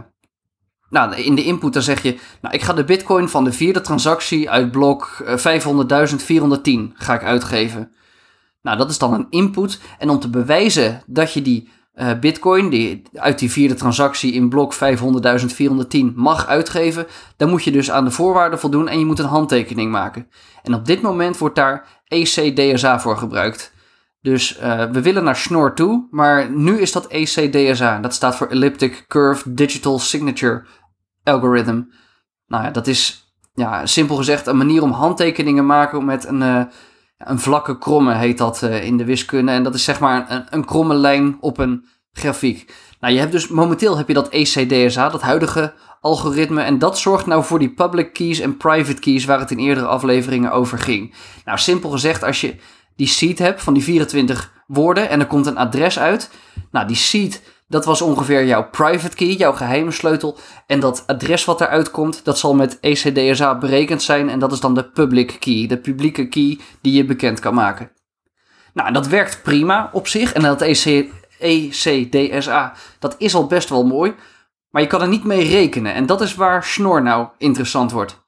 nou, 0.92 1.14
in 1.14 1.34
de 1.34 1.44
input 1.44 1.72
dan 1.72 1.82
zeg 1.82 2.02
je, 2.02 2.18
nou, 2.40 2.54
ik 2.54 2.62
ga 2.62 2.72
de 2.72 2.84
bitcoin 2.84 3.28
van 3.28 3.44
de 3.44 3.52
vierde 3.52 3.80
transactie 3.80 4.50
uit 4.50 4.70
blok 4.70 5.24
500.410 5.24 5.26
eh, 5.32 6.80
ga 6.94 7.14
ik 7.14 7.22
uitgeven. 7.22 7.92
Nou, 8.62 8.78
dat 8.78 8.90
is 8.90 8.98
dan 8.98 9.12
een 9.12 9.26
input. 9.30 9.80
En 9.98 10.10
om 10.10 10.20
te 10.20 10.30
bewijzen 10.30 11.02
dat 11.06 11.32
je 11.32 11.42
die 11.42 11.68
uh, 11.94 12.18
bitcoin 12.18 12.68
die 12.68 13.02
uit 13.14 13.38
die 13.38 13.50
vierde 13.50 13.74
transactie 13.74 14.32
in 14.32 14.48
blok 14.48 14.74
500.410 14.74 14.78
mag 16.14 16.46
uitgeven, 16.46 17.06
dan 17.36 17.48
moet 17.48 17.64
je 17.64 17.70
dus 17.70 17.90
aan 17.90 18.04
de 18.04 18.10
voorwaarden 18.10 18.58
voldoen 18.58 18.88
en 18.88 18.98
je 18.98 19.04
moet 19.04 19.18
een 19.18 19.24
handtekening 19.24 19.90
maken. 19.90 20.28
En 20.62 20.74
op 20.74 20.86
dit 20.86 21.02
moment 21.02 21.38
wordt 21.38 21.56
daar 21.56 21.86
ECDSA 22.08 23.00
voor 23.00 23.16
gebruikt. 23.16 23.72
Dus 24.22 24.58
uh, 24.58 24.84
we 24.90 25.02
willen 25.02 25.24
naar 25.24 25.36
Schnorr 25.36 25.74
toe, 25.74 26.06
maar 26.10 26.50
nu 26.50 26.80
is 26.80 26.92
dat 26.92 27.06
ECDSA. 27.06 27.98
Dat 27.98 28.14
staat 28.14 28.36
voor 28.36 28.46
Elliptic 28.46 29.04
Curve 29.08 29.54
Digital 29.54 29.98
Signature 29.98 30.64
algorithm. 31.24 31.82
Nou 32.46 32.64
ja, 32.64 32.70
dat 32.70 32.86
is 32.86 33.34
ja, 33.54 33.86
simpel 33.86 34.16
gezegd 34.16 34.46
een 34.46 34.56
manier 34.56 34.82
om 34.82 34.90
handtekeningen 34.90 35.66
maken 35.66 36.04
met 36.04 36.26
een, 36.26 36.40
uh, 36.40 36.62
een 37.18 37.38
vlakke 37.38 37.78
kromme, 37.78 38.14
heet 38.14 38.38
dat 38.38 38.62
uh, 38.62 38.84
in 38.84 38.96
de 38.96 39.04
wiskunde. 39.04 39.52
En 39.52 39.62
dat 39.62 39.74
is 39.74 39.84
zeg 39.84 40.00
maar 40.00 40.30
een, 40.30 40.44
een 40.50 40.64
kromme 40.64 40.94
lijn 40.94 41.36
op 41.40 41.58
een 41.58 41.86
grafiek. 42.12 42.74
Nou, 43.00 43.14
je 43.14 43.20
hebt 43.20 43.32
dus 43.32 43.48
momenteel 43.48 43.96
heb 43.96 44.08
je 44.08 44.14
dat 44.14 44.28
ECDSA, 44.28 45.08
dat 45.08 45.22
huidige 45.22 45.74
algoritme. 46.00 46.62
En 46.62 46.78
dat 46.78 46.98
zorgt 46.98 47.26
nou 47.26 47.44
voor 47.44 47.58
die 47.58 47.74
public 47.74 48.12
keys 48.12 48.40
en 48.40 48.56
private 48.56 49.00
keys 49.00 49.24
waar 49.24 49.38
het 49.38 49.50
in 49.50 49.58
eerdere 49.58 49.86
afleveringen 49.86 50.52
over 50.52 50.78
ging. 50.78 51.14
Nou, 51.44 51.58
simpel 51.58 51.90
gezegd, 51.90 52.22
als 52.22 52.40
je 52.40 52.56
die 52.96 53.06
seed 53.06 53.38
hebt 53.38 53.62
van 53.62 53.74
die 53.74 53.82
24 53.82 54.52
woorden 54.66 55.08
en 55.08 55.20
er 55.20 55.26
komt 55.26 55.46
een 55.46 55.56
adres 55.56 55.98
uit. 55.98 56.30
Nou, 56.70 56.86
die 56.86 56.96
seed 56.96 57.42
dat 57.72 57.84
was 57.84 58.02
ongeveer 58.02 58.44
jouw 58.46 58.68
private 58.70 59.16
key, 59.16 59.28
jouw 59.28 59.52
geheime 59.52 59.90
sleutel. 59.90 60.38
En 60.66 60.80
dat 60.80 61.04
adres 61.06 61.44
wat 61.44 61.60
eruit 61.60 61.90
komt, 61.90 62.24
dat 62.24 62.38
zal 62.38 62.54
met 62.54 62.80
ECDSA 62.80 63.58
berekend 63.58 64.02
zijn. 64.02 64.28
En 64.28 64.38
dat 64.38 64.52
is 64.52 64.60
dan 64.60 64.74
de 64.74 64.84
public 64.84 65.36
key, 65.38 65.66
de 65.66 65.78
publieke 65.78 66.28
key 66.28 66.58
die 66.80 66.92
je 66.92 67.04
bekend 67.04 67.40
kan 67.40 67.54
maken. 67.54 67.90
Nou, 68.74 68.92
dat 68.92 69.06
werkt 69.06 69.42
prima 69.42 69.90
op 69.92 70.08
zich. 70.08 70.32
En 70.32 70.42
dat 70.42 70.60
EC, 70.60 71.10
ECDSA, 71.38 72.74
dat 72.98 73.14
is 73.18 73.34
al 73.34 73.46
best 73.46 73.68
wel 73.68 73.86
mooi. 73.86 74.14
Maar 74.70 74.82
je 74.82 74.88
kan 74.88 75.02
er 75.02 75.08
niet 75.08 75.24
mee 75.24 75.48
rekenen. 75.48 75.94
En 75.94 76.06
dat 76.06 76.20
is 76.20 76.34
waar 76.34 76.64
Schnorr 76.64 77.02
nou 77.02 77.28
interessant 77.38 77.92
wordt. 77.92 78.24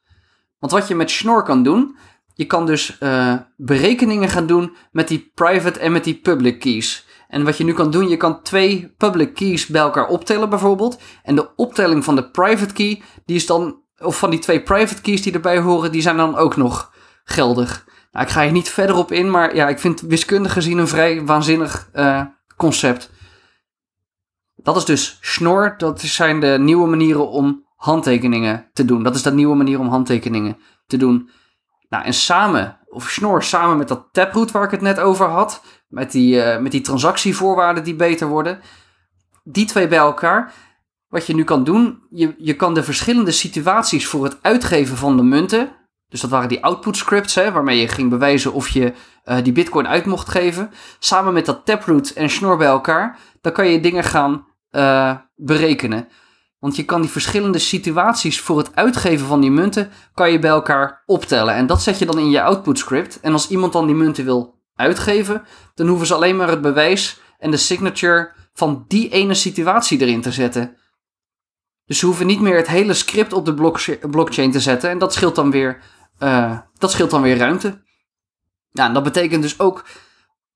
Want 0.58 0.72
wat 0.72 0.88
je 0.88 0.94
met 0.94 1.10
Schnorr 1.10 1.42
kan 1.42 1.62
doen, 1.62 1.96
je 2.34 2.44
kan 2.44 2.66
dus 2.66 2.96
uh, 3.00 3.34
berekeningen 3.56 4.28
gaan 4.28 4.46
doen 4.46 4.76
met 4.92 5.08
die 5.08 5.30
private 5.34 5.78
en 5.78 5.92
met 5.92 6.04
die 6.04 6.14
public 6.14 6.60
keys. 6.60 7.03
En 7.28 7.44
wat 7.44 7.56
je 7.56 7.64
nu 7.64 7.72
kan 7.72 7.90
doen, 7.90 8.08
je 8.08 8.16
kan 8.16 8.42
twee 8.42 8.94
public 8.96 9.34
keys 9.34 9.66
bij 9.66 9.80
elkaar 9.80 10.08
optellen 10.08 10.50
bijvoorbeeld. 10.50 11.00
En 11.22 11.34
de 11.34 11.54
optelling 11.56 12.04
van 12.04 12.16
de 12.16 12.30
private 12.30 12.72
key, 12.72 13.02
die 13.24 13.36
is 13.36 13.46
dan, 13.46 13.82
of 13.98 14.18
van 14.18 14.30
die 14.30 14.38
twee 14.38 14.62
private 14.62 15.00
keys 15.00 15.22
die 15.22 15.32
erbij 15.32 15.58
horen, 15.58 15.92
die 15.92 16.02
zijn 16.02 16.16
dan 16.16 16.36
ook 16.36 16.56
nog 16.56 16.92
geldig. 17.24 17.84
Nou, 18.12 18.26
ik 18.26 18.32
ga 18.32 18.42
hier 18.42 18.52
niet 18.52 18.68
verder 18.68 18.96
op 18.96 19.12
in, 19.12 19.30
maar 19.30 19.54
ja, 19.54 19.68
ik 19.68 19.78
vind 19.78 20.00
wiskundig 20.00 20.52
gezien 20.52 20.78
een 20.78 20.88
vrij 20.88 21.24
waanzinnig 21.24 21.88
uh, 21.94 22.22
concept. 22.56 23.10
Dat 24.54 24.76
is 24.76 24.84
dus 24.84 25.18
Schnorr, 25.20 25.74
dat 25.78 26.00
zijn 26.00 26.40
de 26.40 26.56
nieuwe 26.60 26.88
manieren 26.88 27.28
om 27.28 27.66
handtekeningen 27.76 28.70
te 28.72 28.84
doen. 28.84 29.02
Dat 29.02 29.14
is 29.14 29.22
de 29.22 29.32
nieuwe 29.32 29.54
manier 29.54 29.80
om 29.80 29.88
handtekeningen 29.88 30.56
te 30.86 30.96
doen. 30.96 31.30
Nou, 31.88 32.04
en 32.04 32.14
samen, 32.14 32.78
of 32.86 33.10
Schnorr 33.10 33.42
samen 33.42 33.76
met 33.76 33.88
dat 33.88 34.08
Taproot 34.12 34.50
waar 34.50 34.64
ik 34.64 34.70
het 34.70 34.80
net 34.80 35.00
over 35.00 35.26
had, 35.26 35.62
met 35.94 36.12
die, 36.12 36.34
uh, 36.34 36.58
met 36.58 36.72
die 36.72 36.80
transactievoorwaarden 36.80 37.84
die 37.84 37.94
beter 37.94 38.28
worden. 38.28 38.60
Die 39.44 39.66
twee 39.66 39.88
bij 39.88 39.98
elkaar. 39.98 40.52
Wat 41.08 41.26
je 41.26 41.34
nu 41.34 41.44
kan 41.44 41.64
doen, 41.64 42.02
je, 42.10 42.34
je 42.38 42.54
kan 42.54 42.74
de 42.74 42.82
verschillende 42.82 43.30
situaties 43.30 44.06
voor 44.06 44.24
het 44.24 44.38
uitgeven 44.42 44.96
van 44.96 45.16
de 45.16 45.22
munten. 45.22 45.72
Dus 46.08 46.20
dat 46.20 46.30
waren 46.30 46.48
die 46.48 46.64
output 46.64 46.96
scripts, 46.96 47.34
hè, 47.34 47.52
waarmee 47.52 47.80
je 47.80 47.88
ging 47.88 48.10
bewijzen 48.10 48.52
of 48.52 48.68
je 48.68 48.92
uh, 49.24 49.36
die 49.42 49.52
bitcoin 49.52 49.88
uit 49.88 50.06
mocht 50.06 50.28
geven. 50.28 50.70
Samen 50.98 51.32
met 51.32 51.46
dat 51.46 51.64
Taproot 51.64 52.08
en 52.08 52.30
Schnorr 52.30 52.56
bij 52.56 52.66
elkaar. 52.66 53.18
dan 53.40 53.52
kan 53.52 53.68
je 53.68 53.80
dingen 53.80 54.04
gaan 54.04 54.46
uh, 54.70 55.14
berekenen. 55.34 56.08
Want 56.58 56.76
je 56.76 56.84
kan 56.84 57.00
die 57.00 57.10
verschillende 57.10 57.58
situaties 57.58 58.40
voor 58.40 58.58
het 58.58 58.76
uitgeven 58.76 59.26
van 59.26 59.40
die 59.40 59.50
munten, 59.50 59.90
kan 60.14 60.32
je 60.32 60.38
bij 60.38 60.50
elkaar 60.50 61.02
optellen. 61.06 61.54
En 61.54 61.66
dat 61.66 61.82
zet 61.82 61.98
je 61.98 62.06
dan 62.06 62.18
in 62.18 62.30
je 62.30 62.42
output 62.42 62.78
script. 62.78 63.20
En 63.20 63.32
als 63.32 63.48
iemand 63.48 63.72
dan 63.72 63.86
die 63.86 63.94
munten 63.94 64.24
wil 64.24 64.62
uitgeven, 64.76 65.42
dan 65.74 65.86
hoeven 65.86 66.06
ze 66.06 66.14
alleen 66.14 66.36
maar 66.36 66.48
het 66.48 66.60
bewijs 66.60 67.20
en 67.38 67.50
de 67.50 67.56
signature 67.56 68.32
van 68.52 68.84
die 68.88 69.08
ene 69.08 69.34
situatie 69.34 70.00
erin 70.00 70.20
te 70.20 70.32
zetten. 70.32 70.76
Dus 71.84 71.98
ze 71.98 72.06
hoeven 72.06 72.26
niet 72.26 72.40
meer 72.40 72.56
het 72.56 72.66
hele 72.66 72.94
script 72.94 73.32
op 73.32 73.44
de 73.44 73.54
blockchain 74.10 74.50
te 74.50 74.60
zetten. 74.60 74.90
En 74.90 74.98
dat 74.98 75.12
scheelt 75.12 75.34
dan 75.34 75.50
weer, 75.50 75.80
uh, 76.18 76.58
dat 76.78 76.90
scheelt 76.90 77.10
dan 77.10 77.22
weer 77.22 77.36
ruimte. 77.36 77.82
Ja, 78.70 78.86
en 78.86 78.92
dat 78.92 79.02
betekent 79.02 79.42
dus 79.42 79.58
ook, 79.58 79.84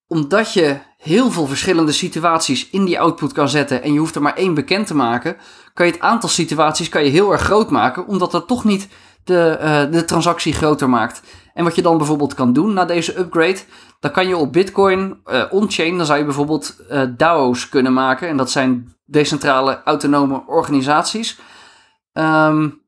omdat 0.06 0.52
je 0.52 0.78
heel 0.96 1.30
veel 1.30 1.46
verschillende 1.46 1.92
situaties 1.92 2.70
in 2.70 2.84
die 2.84 3.00
output 3.00 3.32
kan 3.32 3.48
zetten 3.48 3.82
en 3.82 3.92
je 3.92 3.98
hoeft 3.98 4.14
er 4.14 4.22
maar 4.22 4.36
één 4.36 4.54
bekend 4.54 4.86
te 4.86 4.94
maken, 4.94 5.36
kan 5.74 5.86
je 5.86 5.92
het 5.92 6.00
aantal 6.00 6.28
situaties 6.28 6.88
kan 6.88 7.04
je 7.04 7.10
heel 7.10 7.32
erg 7.32 7.42
groot 7.42 7.70
maken, 7.70 8.06
omdat 8.06 8.30
dat 8.30 8.46
toch 8.46 8.64
niet 8.64 8.88
de, 9.24 9.58
uh, 9.60 9.92
de 9.92 10.04
transactie 10.04 10.52
groter 10.52 10.88
maakt. 10.88 11.22
En 11.58 11.64
wat 11.64 11.74
je 11.74 11.82
dan 11.82 11.96
bijvoorbeeld 11.96 12.34
kan 12.34 12.52
doen 12.52 12.72
na 12.72 12.84
deze 12.84 13.18
upgrade, 13.18 13.58
dan 14.00 14.10
kan 14.10 14.28
je 14.28 14.36
op 14.36 14.52
Bitcoin 14.52 15.20
uh, 15.26 15.44
on-chain, 15.50 15.96
dan 15.96 16.06
zou 16.06 16.18
je 16.18 16.24
bijvoorbeeld 16.24 16.76
uh, 16.90 17.02
DAO's 17.16 17.68
kunnen 17.68 17.92
maken. 17.92 18.28
En 18.28 18.36
dat 18.36 18.50
zijn 18.50 18.94
decentrale 19.04 19.82
autonome 19.84 20.42
organisaties. 20.46 21.38
Um, 22.12 22.82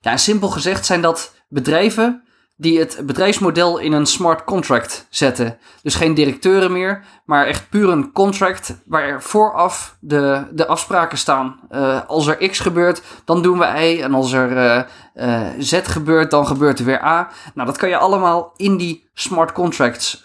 ja, 0.00 0.16
simpel 0.16 0.48
gezegd 0.48 0.86
zijn 0.86 1.00
dat 1.00 1.34
bedrijven 1.48 2.22
die 2.58 2.78
het 2.78 3.00
bedrijfsmodel 3.06 3.78
in 3.78 3.92
een 3.92 4.06
smart 4.06 4.44
contract 4.44 5.06
zetten. 5.10 5.58
Dus 5.82 5.94
geen 5.94 6.14
directeuren 6.14 6.72
meer, 6.72 7.04
maar 7.24 7.46
echt 7.46 7.68
puur 7.68 7.88
een 7.88 8.12
contract 8.12 8.80
waar 8.86 9.22
vooraf 9.22 9.96
de, 10.00 10.46
de 10.50 10.66
afspraken 10.66 11.18
staan. 11.18 11.60
Uh, 11.70 12.00
als 12.06 12.26
er 12.26 12.48
X 12.48 12.58
gebeurt, 12.58 13.02
dan 13.24 13.42
doen 13.42 13.58
we 13.58 13.64
Y. 13.64 14.02
En 14.02 14.14
als 14.14 14.32
er 14.32 14.50
uh, 14.52 14.82
uh, 15.14 15.48
Z 15.58 15.80
gebeurt, 15.82 16.30
dan 16.30 16.46
gebeurt 16.46 16.78
er 16.78 16.84
weer 16.84 17.02
A. 17.04 17.30
Nou, 17.54 17.66
dat 17.66 17.76
kan 17.76 17.88
je 17.88 17.96
allemaal 17.96 18.52
in 18.56 18.76
die 18.76 19.08
smart 19.14 19.52
contracts 19.52 20.22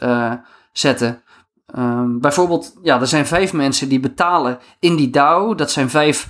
zetten. 0.72 1.22
Um, 1.78 2.20
bijvoorbeeld, 2.20 2.74
ja, 2.82 3.00
er 3.00 3.08
zijn 3.08 3.26
vijf 3.26 3.54
mensen 3.54 3.90
die 3.90 4.00
betalen 4.00 4.60
in 4.80 4.96
die 4.96 5.10
DAO. 5.10 5.56
Dat 5.56 5.72
zijn 5.72 5.90
vijf 5.90 6.28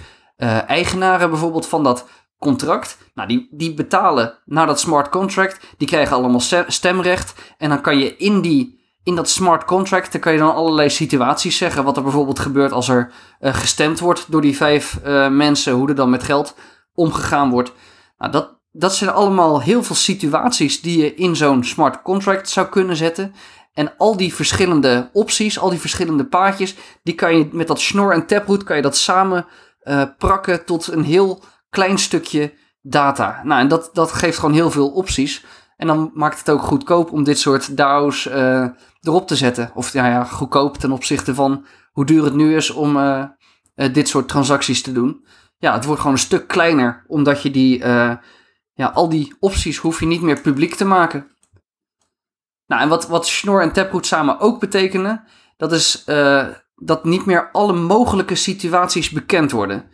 eigenaren 0.67 1.29
bijvoorbeeld 1.29 1.67
van 1.67 1.84
dat 1.84 2.05
contract. 2.41 2.98
Nou, 3.13 3.27
die, 3.27 3.48
die 3.51 3.74
betalen 3.74 4.33
naar 4.45 4.65
dat 4.65 4.79
smart 4.79 5.10
contract. 5.10 5.65
Die 5.77 5.88
krijgen 5.88 6.15
allemaal 6.15 6.41
stemrecht. 6.67 7.33
En 7.57 7.69
dan 7.69 7.81
kan 7.81 7.98
je 7.98 8.17
in, 8.17 8.41
die, 8.41 8.79
in 9.03 9.15
dat 9.15 9.29
smart 9.29 9.65
contract, 9.65 10.12
dan 10.12 10.21
kan 10.21 10.33
je 10.33 10.39
dan 10.39 10.55
allerlei 10.55 10.89
situaties 10.89 11.57
zeggen. 11.57 11.83
Wat 11.83 11.98
er 11.98 12.03
bijvoorbeeld 12.03 12.39
gebeurt 12.39 12.71
als 12.71 12.89
er 12.89 13.12
uh, 13.41 13.53
gestemd 13.53 14.00
wordt 14.00 14.31
door 14.31 14.41
die 14.41 14.55
vijf 14.55 15.00
uh, 15.05 15.29
mensen. 15.29 15.74
Hoe 15.74 15.89
er 15.89 15.95
dan 15.95 16.10
met 16.10 16.24
geld 16.24 16.55
omgegaan 16.93 17.50
wordt. 17.50 17.71
Nou, 18.17 18.31
dat, 18.31 18.60
dat 18.71 18.95
zijn 18.95 19.10
allemaal 19.10 19.62
heel 19.62 19.83
veel 19.83 19.95
situaties 19.95 20.81
die 20.81 20.98
je 20.98 21.15
in 21.15 21.36
zo'n 21.36 21.63
smart 21.63 22.01
contract 22.01 22.50
zou 22.50 22.67
kunnen 22.67 22.95
zetten. 22.95 23.33
En 23.74 23.98
al 23.98 24.17
die 24.17 24.33
verschillende 24.33 25.10
opties, 25.13 25.60
al 25.60 25.69
die 25.69 25.79
verschillende 25.79 26.25
paadjes, 26.25 26.75
die 27.03 27.15
kan 27.15 27.38
je 27.38 27.50
met 27.51 27.67
dat 27.67 27.79
Schnorr 27.79 28.13
en 28.13 28.25
Taproot 28.25 28.63
kan 28.63 28.75
je 28.75 28.81
dat 28.81 28.98
samen 28.98 29.45
uh, 29.83 30.03
prakken 30.17 30.65
tot 30.65 30.88
een 30.88 31.03
heel 31.03 31.43
klein 31.72 31.98
stukje 31.98 32.54
data. 32.82 33.42
Nou, 33.44 33.62
en 33.62 33.68
dat, 33.68 33.90
dat 33.94 34.12
geeft 34.12 34.38
gewoon 34.38 34.56
heel 34.56 34.72
veel 34.72 34.90
opties. 34.90 35.46
En 35.78 35.88
dan 35.88 36.12
maakt 36.13 36.40
het 36.40 36.50
ook 36.50 36.62
goedkoop 36.62 37.12
om 37.12 37.24
dit 37.24 37.40
soort 37.40 37.78
DAO's 37.78 38.25
uh, 38.25 38.68
erop 39.01 39.28
te 39.28 39.36
zetten. 39.36 39.72
Of 39.74 39.94
ja, 39.94 40.08
ja, 40.08 40.24
goedkoop 40.24 40.78
ten 40.78 40.92
opzichte 40.92 41.36
van 41.36 41.66
hoe 41.92 42.06
duur 42.06 42.24
het 42.24 42.34
nu 42.34 42.56
is 42.56 42.70
om 42.70 42.98
uh, 42.98 43.24
uh, 43.75 43.94
dit 43.94 44.08
soort 44.08 44.28
transacties 44.28 44.82
te 44.82 44.92
doen. 44.92 45.25
Ja, 45.58 45.74
het 45.74 45.86
wordt 45.86 46.01
gewoon 46.01 46.16
een 46.16 46.22
stuk 46.22 46.48
kleiner, 46.48 47.04
omdat 47.08 47.42
je 47.42 47.51
die, 47.51 47.86
ja, 48.74 48.86
al 48.94 49.10
die 49.10 49.36
opties 49.40 49.78
hoef 49.78 50.00
je 50.00 50.06
niet 50.06 50.22
meer 50.22 50.42
publiek 50.42 50.75
te 50.75 50.86
maken. 50.86 51.36
Nou, 52.68 52.82
en 52.82 52.90
wat, 52.90 53.08
wat 53.08 53.28
Schnorr 53.28 53.62
en 53.62 53.72
Taproot 53.72 54.06
samen 54.06 54.40
ook 54.40 54.60
betekenen, 54.60 55.24
dat 55.58 55.72
is 55.72 56.04
dat 56.75 57.04
niet 57.04 57.25
meer 57.25 57.51
alle 57.51 57.74
mogelijke 57.74 58.36
situaties 58.36 59.10
bekend 59.10 59.51
worden. 59.51 59.90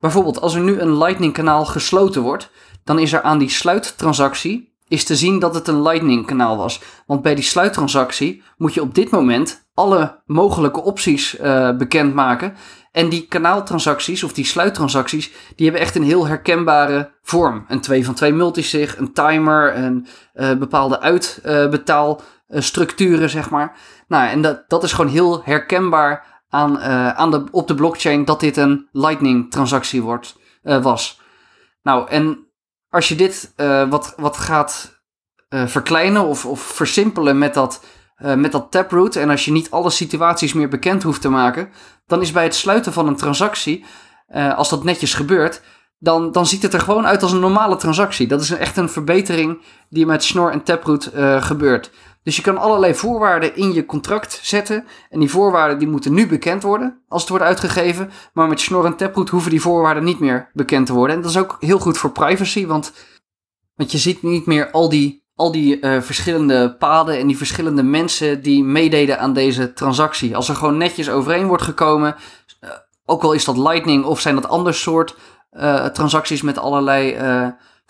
Bijvoorbeeld, 0.00 0.40
als 0.40 0.54
er 0.54 0.60
nu 0.60 0.80
een 0.80 0.98
Lightning 0.98 1.32
kanaal 1.32 1.64
gesloten 1.64 2.22
wordt, 2.22 2.50
dan 2.84 2.98
is 2.98 3.12
er 3.12 3.22
aan 3.22 3.38
die 3.38 3.50
sluittransactie 3.50 4.68
is 4.88 5.04
te 5.04 5.16
zien 5.16 5.38
dat 5.38 5.54
het 5.54 5.68
een 5.68 5.82
Lightning 5.82 6.26
kanaal 6.26 6.56
was. 6.56 6.80
Want 7.06 7.22
bij 7.22 7.34
die 7.34 7.44
sluittransactie 7.44 8.42
moet 8.56 8.74
je 8.74 8.82
op 8.82 8.94
dit 8.94 9.10
moment 9.10 9.66
alle 9.74 10.22
mogelijke 10.26 10.82
opties 10.82 11.40
uh, 11.40 11.76
bekendmaken. 11.76 12.54
En 12.92 13.08
die 13.08 13.26
kanaaltransacties 13.26 14.22
of 14.22 14.32
die 14.32 14.44
sluittransacties, 14.44 15.32
die 15.56 15.66
hebben 15.66 15.84
echt 15.84 15.94
een 15.94 16.02
heel 16.02 16.26
herkenbare 16.26 17.10
vorm. 17.22 17.64
Een 17.68 17.80
2 17.80 18.04
van 18.04 18.14
2 18.14 18.32
multisig, 18.32 18.98
een 18.98 19.12
timer, 19.12 19.76
een 19.76 20.06
uh, 20.34 20.54
bepaalde 20.54 21.00
uitbetaalstructuren, 21.00 23.30
zeg 23.30 23.50
maar. 23.50 23.76
Nou, 24.08 24.28
en 24.28 24.42
dat, 24.42 24.64
dat 24.68 24.82
is 24.82 24.92
gewoon 24.92 25.10
heel 25.10 25.42
herkenbaar 25.44 26.37
aan, 26.48 26.76
uh, 26.76 27.10
aan 27.10 27.30
de, 27.30 27.44
op 27.50 27.68
de 27.68 27.74
blockchain 27.74 28.24
dat 28.24 28.40
dit 28.40 28.56
een 28.56 28.88
Lightning 28.92 29.50
transactie 29.50 30.02
wordt, 30.02 30.36
uh, 30.62 30.82
was. 30.82 31.20
Nou, 31.82 32.08
en 32.08 32.46
als 32.88 33.08
je 33.08 33.14
dit 33.14 33.52
uh, 33.56 33.88
wat, 33.88 34.14
wat 34.16 34.36
gaat 34.36 34.96
verkleinen 35.50 36.24
of, 36.24 36.46
of 36.46 36.60
versimpelen 36.60 37.38
met 37.38 37.54
dat, 37.54 37.84
met 38.18 38.52
dat 38.52 38.70
taproot 38.70 39.16
en 39.16 39.30
als 39.30 39.44
je 39.44 39.52
niet 39.52 39.70
alle 39.70 39.90
situaties 39.90 40.52
meer 40.52 40.68
bekend 40.68 41.02
hoeft 41.02 41.20
te 41.20 41.28
maken, 41.28 41.68
dan 42.06 42.20
is 42.20 42.32
bij 42.32 42.42
het 42.42 42.54
sluiten 42.54 42.92
van 42.92 43.06
een 43.06 43.16
transactie, 43.16 43.84
als 44.56 44.68
dat 44.68 44.84
netjes 44.84 45.14
gebeurt, 45.14 45.62
dan, 45.98 46.32
dan 46.32 46.46
ziet 46.46 46.62
het 46.62 46.74
er 46.74 46.80
gewoon 46.80 47.06
uit 47.06 47.22
als 47.22 47.32
een 47.32 47.40
normale 47.40 47.76
transactie. 47.76 48.26
Dat 48.26 48.40
is 48.40 48.50
echt 48.50 48.76
een 48.76 48.88
verbetering 48.88 49.62
die 49.88 50.06
met 50.06 50.24
Schnorr 50.24 50.52
en 50.52 50.62
Taproot 50.62 51.10
gebeurt. 51.40 51.90
Dus 52.22 52.36
je 52.36 52.42
kan 52.42 52.58
allerlei 52.58 52.94
voorwaarden 52.94 53.56
in 53.56 53.72
je 53.72 53.86
contract 53.86 54.40
zetten. 54.42 54.86
En 55.10 55.20
die 55.20 55.30
voorwaarden 55.30 55.78
die 55.78 55.88
moeten 55.88 56.14
nu 56.14 56.26
bekend 56.26 56.62
worden 56.62 57.02
als 57.08 57.20
het 57.20 57.30
wordt 57.30 57.44
uitgegeven. 57.44 58.10
Maar 58.32 58.48
met 58.48 58.60
Schnorr 58.60 58.84
en 58.84 58.96
Taproot 58.96 59.28
hoeven 59.28 59.50
die 59.50 59.60
voorwaarden 59.60 60.04
niet 60.04 60.20
meer 60.20 60.50
bekend 60.52 60.86
te 60.86 60.92
worden. 60.92 61.16
En 61.16 61.22
dat 61.22 61.30
is 61.30 61.38
ook 61.38 61.56
heel 61.60 61.78
goed 61.78 61.98
voor 61.98 62.10
privacy, 62.10 62.66
want, 62.66 62.92
want 63.74 63.92
je 63.92 63.98
ziet 63.98 64.22
niet 64.22 64.46
meer 64.46 64.70
al 64.70 64.88
die, 64.88 65.24
al 65.34 65.52
die 65.52 65.80
uh, 65.80 66.00
verschillende 66.00 66.76
paden 66.76 67.18
en 67.18 67.26
die 67.26 67.36
verschillende 67.36 67.82
mensen 67.82 68.42
die 68.42 68.64
meededen 68.64 69.18
aan 69.18 69.32
deze 69.32 69.72
transactie. 69.72 70.36
Als 70.36 70.48
er 70.48 70.54
gewoon 70.54 70.76
netjes 70.76 71.10
overeen 71.10 71.46
wordt 71.46 71.62
gekomen, 71.62 72.16
uh, 72.64 72.70
ook 73.04 73.22
al 73.22 73.32
is 73.32 73.44
dat 73.44 73.56
Lightning 73.56 74.04
of 74.04 74.20
zijn 74.20 74.34
dat 74.34 74.48
ander 74.48 74.74
soort 74.74 75.16
uh, 75.52 75.84
transacties 75.84 76.42
met 76.42 76.58
allerlei 76.58 77.16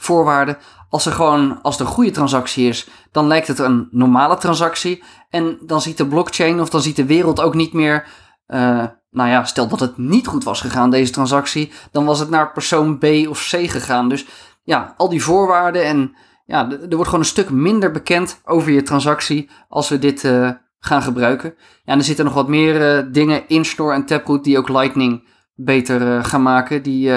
voorwaarden. 0.01 0.59
Als 0.91 1.07
er 1.07 1.13
gewoon, 1.13 1.63
als 1.63 1.81
een 1.81 1.87
goede 1.87 2.11
transactie 2.11 2.69
is, 2.69 2.89
dan 3.13 3.27
lijkt 3.27 3.49
het 3.49 3.59
een 3.59 3.89
normale 3.91 4.37
transactie. 4.37 5.03
En 5.31 5.59
dan 5.67 5.81
ziet 5.81 5.97
de 5.97 6.07
blockchain 6.07 6.61
of 6.61 6.69
dan 6.69 6.83
ziet 6.83 6.97
de 6.97 7.07
wereld 7.07 7.41
ook 7.41 7.55
niet 7.55 7.73
meer. 7.73 8.07
Uh, 8.49 8.85
nou 9.11 9.29
ja, 9.29 9.45
stel 9.45 9.69
dat 9.69 9.81
het 9.81 9.99
niet 9.99 10.27
goed 10.27 10.45
was 10.45 10.61
gegaan, 10.61 10.91
deze 10.91 11.13
transactie, 11.13 11.73
dan 11.93 12.05
was 12.05 12.19
het 12.19 12.31
naar 12.31 12.53
persoon 12.53 12.99
B 12.99 13.05
of 13.29 13.49
C 13.51 13.71
gegaan. 13.71 14.09
Dus 14.09 14.27
ja, 14.63 14.95
al 14.97 15.09
die 15.09 15.23
voorwaarden 15.23 15.85
en 15.85 16.17
ja, 16.45 16.71
er 16.71 16.89
wordt 16.89 17.05
gewoon 17.05 17.21
een 17.21 17.27
stuk 17.27 17.51
minder 17.51 17.91
bekend 17.91 18.41
over 18.45 18.73
je 18.73 18.83
transactie 18.83 19.51
als 19.69 19.89
we 19.89 19.99
dit 19.99 20.25
uh, 20.25 20.51
gaan 20.79 21.03
gebruiken. 21.03 21.55
Ja, 21.85 21.95
er 21.95 22.03
zitten 22.03 22.25
nog 22.25 22.35
wat 22.35 22.49
meer 22.49 23.05
uh, 23.05 23.13
dingen 23.13 23.49
in 23.49 23.65
Store 23.65 23.95
en 23.95 24.07
Taproot 24.07 24.45
die 24.45 24.59
ook 24.59 24.69
Lightning 24.69 25.29
beter 25.55 26.25
gaan 26.25 26.43
maken. 26.43 26.83
Die, 26.83 27.11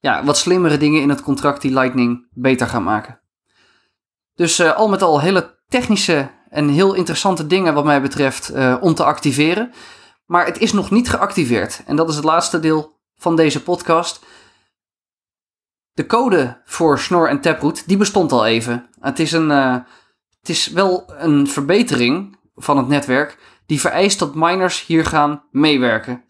ja, 0.00 0.24
wat 0.24 0.38
slimmere 0.38 0.76
dingen 0.76 1.02
in 1.02 1.08
het 1.08 1.22
contract 1.22 1.62
die 1.62 1.72
Lightning 1.72 2.26
beter 2.30 2.66
gaan 2.66 2.82
maken. 2.82 3.20
Dus 4.34 4.60
uh, 4.60 4.76
al 4.76 4.88
met 4.88 5.02
al 5.02 5.20
hele 5.20 5.58
technische 5.68 6.30
en 6.48 6.68
heel 6.68 6.94
interessante 6.94 7.46
dingen 7.46 7.74
wat 7.74 7.84
mij 7.84 8.02
betreft 8.02 8.54
uh, 8.54 8.76
om 8.80 8.94
te 8.94 9.04
activeren. 9.04 9.72
Maar 10.26 10.46
het 10.46 10.58
is 10.58 10.72
nog 10.72 10.90
niet 10.90 11.10
geactiveerd. 11.10 11.82
En 11.86 11.96
dat 11.96 12.08
is 12.08 12.14
het 12.14 12.24
laatste 12.24 12.60
deel 12.60 12.98
van 13.16 13.36
deze 13.36 13.62
podcast. 13.62 14.24
De 15.92 16.06
code 16.06 16.62
voor 16.64 16.98
Snor 16.98 17.28
en 17.28 17.40
Taproot, 17.40 17.88
die 17.88 17.96
bestond 17.96 18.32
al 18.32 18.46
even. 18.46 18.88
Het 19.00 19.18
is, 19.18 19.32
een, 19.32 19.50
uh, 19.50 19.76
het 20.40 20.48
is 20.48 20.66
wel 20.66 21.12
een 21.18 21.46
verbetering 21.46 22.38
van 22.54 22.76
het 22.76 22.88
netwerk 22.88 23.38
die 23.66 23.80
vereist 23.80 24.18
dat 24.18 24.34
miners 24.34 24.86
hier 24.86 25.04
gaan 25.04 25.44
meewerken. 25.50 26.24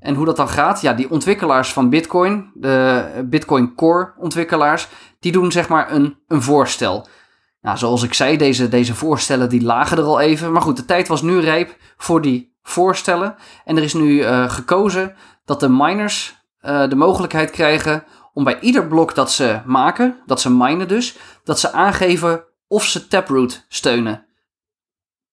En 0.00 0.14
hoe 0.14 0.24
dat 0.24 0.36
dan 0.36 0.48
gaat, 0.48 0.80
ja, 0.80 0.92
die 0.92 1.10
ontwikkelaars 1.10 1.72
van 1.72 1.90
Bitcoin, 1.90 2.50
de 2.54 3.04
Bitcoin 3.24 3.74
Core 3.74 4.12
ontwikkelaars, 4.18 4.88
die 5.20 5.32
doen 5.32 5.52
zeg 5.52 5.68
maar 5.68 5.92
een, 5.92 6.18
een 6.28 6.42
voorstel. 6.42 7.06
Nou, 7.60 7.78
zoals 7.78 8.02
ik 8.02 8.14
zei, 8.14 8.36
deze, 8.36 8.68
deze 8.68 8.94
voorstellen 8.94 9.48
die 9.48 9.62
lagen 9.62 9.98
er 9.98 10.04
al 10.04 10.20
even. 10.20 10.52
Maar 10.52 10.62
goed, 10.62 10.76
de 10.76 10.84
tijd 10.84 11.08
was 11.08 11.22
nu 11.22 11.40
rijp 11.40 11.76
voor 11.96 12.22
die 12.22 12.54
voorstellen. 12.62 13.36
En 13.64 13.76
er 13.76 13.82
is 13.82 13.94
nu 13.94 14.08
uh, 14.08 14.50
gekozen 14.50 15.14
dat 15.44 15.60
de 15.60 15.68
miners 15.68 16.36
uh, 16.62 16.88
de 16.88 16.96
mogelijkheid 16.96 17.50
krijgen 17.50 18.04
om 18.32 18.44
bij 18.44 18.60
ieder 18.60 18.86
blok 18.86 19.14
dat 19.14 19.32
ze 19.32 19.60
maken, 19.64 20.18
dat 20.26 20.40
ze 20.40 20.50
minen 20.50 20.88
dus, 20.88 21.16
dat 21.44 21.60
ze 21.60 21.72
aangeven 21.72 22.44
of 22.68 22.84
ze 22.84 23.08
Taproot 23.08 23.64
steunen. 23.68 24.26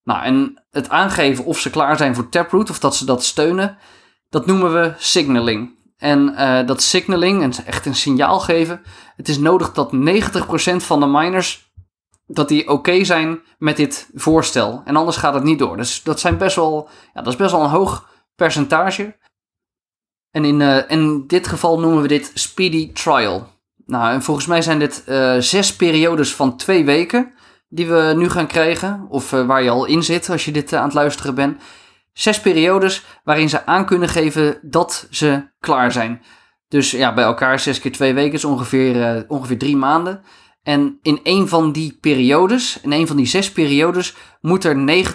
Nou, 0.04 0.24
en 0.24 0.64
het 0.72 0.90
aangeven 0.90 1.46
of 1.46 1.60
ze 1.60 1.70
klaar 1.70 1.98
zijn 1.98 2.16
voor 2.16 2.30
Taproot 2.30 2.70
of 2.70 2.80
dat 2.80 2.96
ze 2.96 3.06
dat 3.06 3.24
steunen, 3.24 3.78
Dat 4.34 4.46
noemen 4.46 4.74
we 4.74 4.94
signaling. 4.98 5.76
En 5.98 6.30
uh, 6.30 6.66
dat 6.66 6.82
signaling, 6.82 7.42
en 7.42 7.66
echt 7.66 7.86
een 7.86 7.96
signaal 7.96 8.40
geven, 8.40 8.82
het 9.16 9.30
is 9.30 9.38
nodig 9.38 9.74
dat 9.74 9.94
90% 9.94 10.76
van 10.76 11.00
de 11.00 11.06
miners 11.06 11.72
dat 12.26 12.48
die 12.48 12.70
oké 12.70 13.04
zijn 13.04 13.42
met 13.58 13.78
dit 13.78 14.10
voorstel. 14.14 14.82
En 14.86 14.96
anders 14.96 15.18
gaat 15.18 15.34
het 15.34 15.44
niet 15.44 15.60
door. 15.60 15.78
Dus 15.78 16.04
dat, 16.04 16.20
zijn 16.20 16.38
best 16.38 16.56
wel, 16.56 16.90
ja, 17.14 17.22
dat 17.22 17.34
is 17.34 17.40
best 17.40 17.52
wel 17.52 17.64
een 17.64 17.70
hoog 17.70 18.10
percentage. 18.36 19.16
En 20.32 20.46
in, 20.46 20.60
uh, 20.60 20.90
in 20.90 21.28
dit 21.28 21.48
geval 21.48 21.80
noemen 21.80 22.02
we 22.02 22.08
dit 22.08 22.32
speedy 22.34 22.94
trial. 22.94 23.48
Nou, 23.86 24.14
en 24.14 24.22
volgens 24.24 24.46
mij 24.46 24.62
zijn 24.62 24.80
dit 24.80 25.04
uh, 25.08 25.38
zes 25.40 25.76
periodes 25.76 26.36
van 26.36 26.58
twee 26.58 26.86
weken 26.86 27.34
die 27.68 27.88
we 27.88 28.14
nu 28.16 28.30
gaan 28.30 28.48
krijgen. 28.48 29.06
Of 29.10 29.30
waar 29.30 29.64
je 29.64 29.70
al 29.70 29.86
in 29.86 30.04
zit 30.04 30.30
als 30.30 30.46
je 30.46 30.52
dit 30.52 30.74
aan 30.74 30.84
het 30.84 30.94
luisteren 30.94 31.36
bent. 31.36 31.62
Zes 32.14 32.42
periodes 32.42 33.04
waarin 33.24 33.50
ze 33.50 33.66
aan 33.66 33.86
kunnen 33.86 34.10
geven 34.10 34.60
dat 34.62 35.08
ze 35.10 35.48
klaar 35.60 35.92
zijn. 35.92 36.22
Dus 36.68 36.92
ja, 36.92 37.14
bij 37.14 37.24
elkaar 37.24 37.60
zes 37.60 37.80
keer 37.80 37.92
twee 37.92 38.14
weken 38.14 38.34
is 38.34 38.46
ongeveer, 38.46 39.26
ongeveer 39.28 39.58
drie 39.58 39.78
maanden. 39.78 40.22
En 40.64 41.00
in 41.02 41.20
een 41.24 41.48
van 41.48 41.72
die 41.72 41.98
periodes, 42.02 42.80
in 42.82 42.92
een 42.92 43.08
van 43.08 43.16
die 43.16 43.26
zes 43.26 43.52
periodes, 43.52 44.16
moet 44.42 44.64
er 44.64 45.06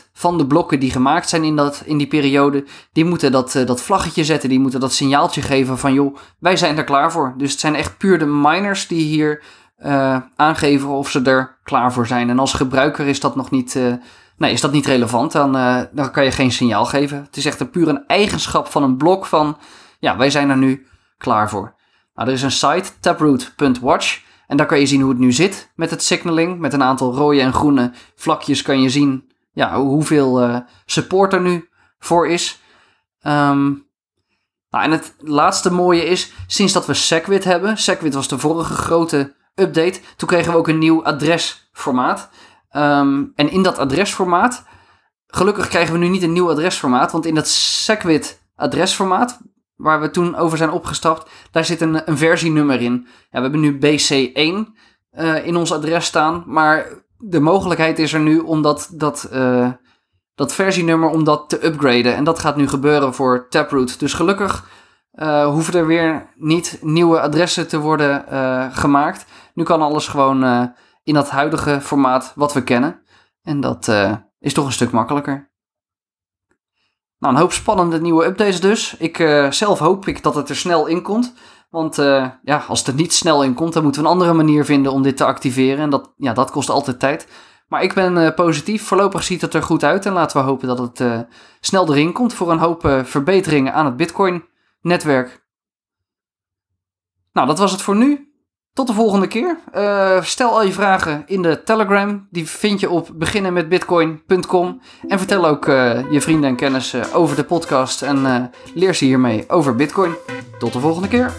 90% 0.00 0.10
van 0.12 0.38
de 0.38 0.46
blokken 0.46 0.80
die 0.80 0.90
gemaakt 0.90 1.28
zijn 1.28 1.44
in, 1.44 1.56
dat, 1.56 1.82
in 1.84 1.98
die 1.98 2.06
periode, 2.06 2.64
die 2.92 3.04
moeten 3.04 3.32
dat, 3.32 3.54
uh, 3.54 3.66
dat 3.66 3.82
vlaggetje 3.82 4.24
zetten, 4.24 4.48
die 4.48 4.60
moeten 4.60 4.80
dat 4.80 4.92
signaaltje 4.92 5.42
geven 5.42 5.78
van 5.78 5.92
joh, 5.92 6.16
wij 6.38 6.56
zijn 6.56 6.78
er 6.78 6.84
klaar 6.84 7.12
voor. 7.12 7.34
Dus 7.36 7.50
het 7.50 7.60
zijn 7.60 7.74
echt 7.74 7.98
puur 7.98 8.18
de 8.18 8.26
miners 8.26 8.86
die 8.86 9.04
hier 9.04 9.42
uh, 9.84 10.16
aangeven 10.36 10.88
of 10.88 11.10
ze 11.10 11.22
er 11.22 11.58
klaar 11.62 11.92
voor 11.92 12.06
zijn. 12.06 12.30
En 12.30 12.38
als 12.38 12.52
gebruiker 12.52 13.06
is 13.06 13.20
dat 13.20 13.36
nog 13.36 13.50
niet, 13.50 13.78
nee, 14.38 14.52
is 14.52 14.60
dat 14.60 14.72
niet 14.72 14.86
relevant, 14.86 15.32
dan, 15.32 15.52
dan 15.92 16.10
kan 16.10 16.24
je 16.24 16.30
geen 16.30 16.52
signaal 16.52 16.84
geven. 16.84 17.22
Het 17.22 17.36
is 17.36 17.44
echt 17.44 17.60
een 17.60 17.70
puur 17.70 17.88
een 17.88 18.06
eigenschap 18.06 18.66
van 18.66 18.82
een 18.82 18.96
blok 18.96 19.26
van, 19.26 19.58
ja, 19.98 20.16
wij 20.16 20.30
zijn 20.30 20.50
er 20.50 20.56
nu 20.56 20.86
klaar 21.18 21.50
voor. 21.50 21.74
Nou, 22.14 22.28
er 22.28 22.34
is 22.34 22.42
een 22.42 22.50
site, 22.50 22.90
taproot.watch. 23.00 24.26
En 24.46 24.56
daar 24.56 24.66
kan 24.66 24.80
je 24.80 24.86
zien 24.86 25.00
hoe 25.00 25.10
het 25.10 25.18
nu 25.18 25.32
zit 25.32 25.72
met 25.74 25.90
het 25.90 26.02
signaling. 26.02 26.58
Met 26.58 26.72
een 26.72 26.82
aantal 26.82 27.14
rode 27.14 27.40
en 27.40 27.52
groene 27.52 27.92
vlakjes 28.14 28.62
kan 28.62 28.82
je 28.82 28.88
zien 28.88 29.32
ja, 29.52 29.80
hoeveel 29.80 30.42
uh, 30.42 30.58
support 30.86 31.32
er 31.32 31.40
nu 31.40 31.68
voor 31.98 32.28
is. 32.28 32.60
Um, 33.22 33.86
nou, 34.70 34.84
en 34.84 34.90
het 34.90 35.14
laatste 35.18 35.72
mooie 35.72 36.04
is, 36.04 36.32
sinds 36.46 36.72
dat 36.72 36.86
we 36.86 36.94
Segwit 36.94 37.44
hebben, 37.44 37.78
Segwit 37.78 38.14
was 38.14 38.28
de 38.28 38.38
vorige 38.38 38.74
grote 38.74 39.34
update, 39.54 40.00
toen 40.16 40.28
kregen 40.28 40.52
we 40.52 40.58
ook 40.58 40.68
een 40.68 40.78
nieuw 40.78 41.04
adresformaat. 41.04 42.28
Um, 42.76 43.32
en 43.34 43.50
in 43.50 43.62
dat 43.62 43.78
adresformaat, 43.78 44.64
gelukkig 45.26 45.68
krijgen 45.68 45.92
we 45.92 45.98
nu 45.98 46.08
niet 46.08 46.22
een 46.22 46.32
nieuw 46.32 46.50
adresformaat, 46.50 47.12
want 47.12 47.26
in 47.26 47.34
dat 47.34 47.48
Segwit 47.48 48.42
adresformaat, 48.54 49.40
waar 49.76 50.00
we 50.00 50.10
toen 50.10 50.36
over 50.36 50.58
zijn 50.58 50.70
opgestapt, 50.70 51.30
daar 51.50 51.64
zit 51.64 51.80
een, 51.80 52.08
een 52.08 52.18
versienummer 52.18 52.80
in. 52.80 53.06
Ja, 53.30 53.40
we 53.40 53.40
hebben 53.40 53.60
nu 53.60 53.78
BC1 53.78 53.78
uh, 54.36 54.66
eh, 55.10 55.46
in 55.46 55.56
ons 55.56 55.72
adres 55.72 56.04
staan, 56.04 56.44
maar 56.46 56.86
de 57.18 57.40
mogelijkheid 57.40 57.98
is 57.98 58.12
er 58.12 58.20
nu 58.20 58.38
om 58.38 58.62
dat, 58.62 58.90
dat, 58.92 59.28
uh, 59.32 59.70
dat 60.34 60.52
versienummer 60.52 61.08
om 61.08 61.24
dat 61.24 61.48
te 61.48 61.66
upgraden. 61.66 62.14
En 62.14 62.24
dat 62.24 62.38
gaat 62.38 62.56
nu 62.56 62.68
gebeuren 62.68 63.14
voor 63.14 63.46
Taproot. 63.48 64.00
Dus 64.00 64.12
gelukkig 64.12 64.68
uh, 65.12 65.46
hoeven 65.46 65.74
er 65.74 65.86
weer 65.86 66.32
niet 66.36 66.78
nieuwe 66.82 67.20
adressen 67.20 67.68
te 67.68 67.78
worden 67.78 68.24
gemaakt. 68.72 69.24
Nu 69.54 69.62
kan 69.62 69.82
alles 69.82 70.08
gewoon 70.08 70.72
in 71.08 71.14
dat 71.14 71.30
huidige 71.30 71.80
formaat 71.80 72.32
wat 72.34 72.52
we 72.52 72.62
kennen. 72.62 73.00
En 73.42 73.60
dat 73.60 73.88
is 74.38 74.52
toch 74.52 74.66
een 74.66 74.72
stuk 74.72 74.90
makkelijker. 74.90 75.50
Nou, 77.18 77.34
een 77.34 77.40
hoop 77.40 77.52
spannende 77.52 78.00
nieuwe 78.00 78.24
updates 78.24 78.60
dus. 78.60 78.96
Ik 78.96 79.18
uh, 79.18 79.50
zelf 79.50 79.78
hoop 79.78 80.06
ik 80.06 80.22
dat 80.22 80.34
het 80.34 80.48
er 80.48 80.56
snel 80.56 80.86
in 80.86 81.02
komt. 81.02 81.34
Want 81.70 81.98
uh, 81.98 82.28
ja, 82.42 82.64
als 82.68 82.78
het 82.78 82.88
er 82.88 82.94
niet 82.94 83.12
snel 83.12 83.44
in 83.44 83.54
komt, 83.54 83.72
dan 83.72 83.82
moeten 83.82 84.02
we 84.02 84.06
een 84.06 84.12
andere 84.12 84.32
manier 84.32 84.64
vinden 84.64 84.92
om 84.92 85.02
dit 85.02 85.16
te 85.16 85.24
activeren. 85.24 85.78
En 85.78 85.90
dat, 85.90 86.12
ja, 86.16 86.32
dat 86.32 86.50
kost 86.50 86.68
altijd 86.70 86.98
tijd. 86.98 87.28
Maar 87.68 87.82
ik 87.82 87.94
ben 87.94 88.34
positief. 88.34 88.86
Voorlopig 88.86 89.22
ziet 89.22 89.40
het 89.40 89.54
er 89.54 89.62
goed 89.62 89.84
uit. 89.84 90.06
En 90.06 90.12
laten 90.12 90.40
we 90.40 90.46
hopen 90.46 90.68
dat 90.68 90.78
het 90.78 91.26
snel 91.60 91.88
erin 91.88 92.12
komt 92.12 92.34
voor 92.34 92.50
een 92.50 92.58
hoop 92.58 93.02
verbeteringen 93.04 93.74
aan 93.74 93.84
het 93.84 93.96
Bitcoin-netwerk. 93.96 95.46
Nou, 97.32 97.46
dat 97.46 97.58
was 97.58 97.72
het 97.72 97.82
voor 97.82 97.96
nu. 97.96 98.27
Tot 98.78 98.86
de 98.86 98.92
volgende 98.92 99.26
keer. 99.26 99.58
Uh, 99.76 100.22
stel 100.22 100.50
al 100.50 100.62
je 100.62 100.72
vragen 100.72 101.22
in 101.26 101.42
de 101.42 101.62
Telegram. 101.62 102.26
Die 102.30 102.48
vind 102.48 102.80
je 102.80 102.90
op 102.90 103.10
beginnenmetbitcoin.com. 103.14 104.80
En 105.08 105.18
vertel 105.18 105.46
ook 105.46 105.66
uh, 105.66 106.10
je 106.10 106.20
vrienden 106.20 106.50
en 106.50 106.56
kennissen 106.56 107.12
over 107.12 107.36
de 107.36 107.44
podcast. 107.44 108.02
En 108.02 108.18
uh, 108.18 108.44
leer 108.74 108.94
ze 108.94 109.04
hiermee 109.04 109.44
over 109.48 109.76
Bitcoin. 109.76 110.14
Tot 110.58 110.72
de 110.72 110.80
volgende 110.80 111.08
keer. 111.08 111.32